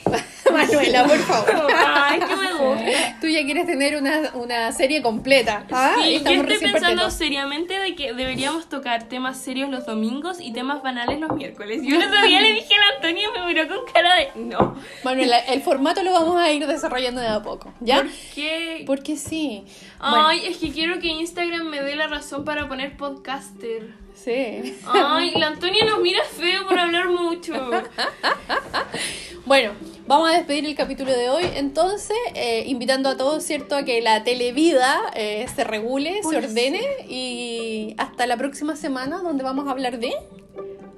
Manuela, 0.53 1.05
por 1.05 1.17
favor. 1.19 1.67
Ay, 1.75 2.19
que 2.19 2.35
me 2.35 2.53
gusta. 2.53 3.17
Tú 3.19 3.27
ya 3.27 3.43
quieres 3.43 3.65
tener 3.65 3.97
una, 3.97 4.31
una 4.33 4.71
serie 4.71 5.01
completa. 5.01 5.65
¿ah? 5.71 5.95
Sí, 6.01 6.21
yo 6.23 6.31
estoy 6.31 6.57
pensando 6.59 7.09
seriamente 7.11 7.79
de 7.79 7.95
que 7.95 8.13
deberíamos 8.13 8.69
tocar 8.69 9.03
temas 9.09 9.37
serios 9.37 9.69
los 9.69 9.85
domingos 9.85 10.39
y 10.39 10.53
temas 10.53 10.81
banales 10.83 11.19
los 11.19 11.31
miércoles. 11.31 11.81
Yo 11.83 11.95
el 11.95 12.07
otro 12.07 12.21
día 12.23 12.41
le 12.41 12.53
dije 12.53 12.73
a 12.75 12.79
la 12.79 12.95
Antonia 12.95 13.27
y 13.27 13.39
me 13.39 13.45
miró 13.45 13.67
con 13.67 13.93
cara 13.93 14.15
de 14.15 14.29
no. 14.35 14.75
Manuela, 15.03 15.39
el 15.39 15.61
formato 15.61 16.03
lo 16.03 16.13
vamos 16.13 16.37
a 16.37 16.51
ir 16.51 16.65
desarrollando 16.67 17.21
de 17.21 17.27
a 17.27 17.41
poco, 17.41 17.73
¿ya? 17.79 18.01
¿Por 18.01 18.11
qué? 18.33 18.83
Porque 18.85 19.17
sí. 19.17 19.65
Ay, 19.99 20.45
es 20.45 20.57
que 20.57 20.71
quiero 20.71 20.99
que 20.99 21.07
Instagram 21.07 21.67
me 21.67 21.81
dé 21.81 21.95
la 21.95 22.07
razón 22.07 22.45
para 22.45 22.67
poner 22.67 22.97
podcaster. 22.97 24.02
Sí. 24.23 24.79
Ay, 24.87 25.31
la 25.35 25.47
Antonia 25.47 25.85
nos 25.85 25.99
mira 25.99 26.23
feo 26.23 26.65
por 26.67 26.79
hablar 26.79 27.09
mucho. 27.09 27.53
Bueno, 29.45 29.73
vamos 30.07 30.29
a 30.29 30.37
despedir 30.37 30.65
el 30.65 30.75
capítulo 30.75 31.11
de 31.11 31.29
hoy, 31.29 31.43
entonces, 31.55 32.15
eh, 32.33 32.63
invitando 32.65 33.09
a 33.09 33.17
todos, 33.17 33.43
¿cierto?, 33.43 33.75
a 33.75 33.83
que 33.83 34.01
la 34.01 34.23
televida 34.23 34.97
eh, 35.15 35.45
se 35.53 35.65
regule, 35.65 36.21
se 36.23 36.37
ordene 36.37 36.81
y 37.09 37.93
hasta 37.97 38.25
la 38.25 38.37
próxima 38.37 38.77
semana 38.77 39.17
donde 39.17 39.43
vamos 39.43 39.67
a 39.67 39.71
hablar 39.71 39.99
de... 39.99 40.13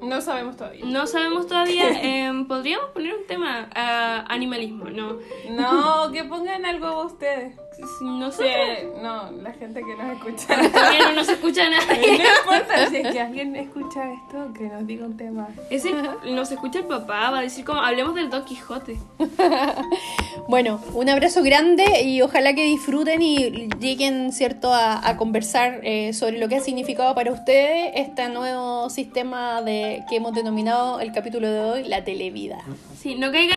No 0.03 0.21
sabemos 0.21 0.57
todavía. 0.57 0.85
No 0.85 1.07
sabemos 1.07 1.47
todavía. 1.47 1.89
em, 2.03 2.47
Podríamos 2.47 2.91
poner 2.91 3.15
un 3.15 3.25
tema. 3.25 3.67
ah, 3.73 4.23
animalismo, 4.29 4.85
no. 4.91 5.17
No, 5.49 6.11
que 6.11 6.23
pongan 6.25 6.63
algo 6.67 7.03
ustedes. 7.03 7.55
No 8.01 8.31
sé. 8.31 8.87
No, 9.01 9.31
la 9.31 9.51
gente 9.53 9.81
que 9.81 9.95
nos 9.95 10.11
escucha. 10.17 10.69
Todavía 10.71 10.99
no 11.09 11.13
nos 11.13 11.29
escucha 11.29 11.69
nadie. 11.69 12.17
No 12.17 12.23
importa 12.53 12.89
si 12.89 12.97
es 12.97 13.07
que 13.11 13.19
alguien 13.19 13.55
escucha 13.55 14.11
esto, 14.13 14.53
que 14.53 14.63
nos 14.65 14.87
diga 14.87 15.05
un 15.05 15.17
tema. 15.17 15.47
Es 15.69 15.85
el- 15.85 16.35
nos 16.35 16.51
escucha 16.51 16.79
el 16.79 16.85
papá, 16.85 17.31
va 17.31 17.39
a 17.39 17.41
decir 17.41 17.65
como 17.65 17.81
hablemos 17.81 18.15
del 18.15 18.29
Don 18.29 18.43
Quijote. 18.45 18.97
Bueno, 20.47 20.79
un 20.93 21.09
abrazo 21.09 21.41
grande 21.41 22.03
y 22.03 22.21
ojalá 22.21 22.53
que 22.53 22.63
disfruten 22.65 23.19
y 23.21 23.67
lleguen, 23.79 24.31
¿cierto?, 24.31 24.71
a, 24.73 25.07
a 25.07 25.17
conversar 25.17 25.79
eh, 25.83 26.13
sobre 26.13 26.37
lo 26.37 26.47
que 26.47 26.57
ha 26.57 26.59
significado 26.59 27.15
para 27.15 27.31
ustedes 27.31 27.91
este 27.95 28.29
nuevo 28.29 28.89
sistema 28.91 29.63
de 29.63 30.03
que 30.07 30.17
hemos 30.17 30.33
denominado 30.35 30.99
el 30.99 31.11
capítulo 31.11 31.49
de 31.49 31.59
hoy, 31.61 31.83
la 31.85 32.03
televida. 32.03 32.59
Sí, 32.99 33.15
no 33.15 33.31
caigan 33.31 33.55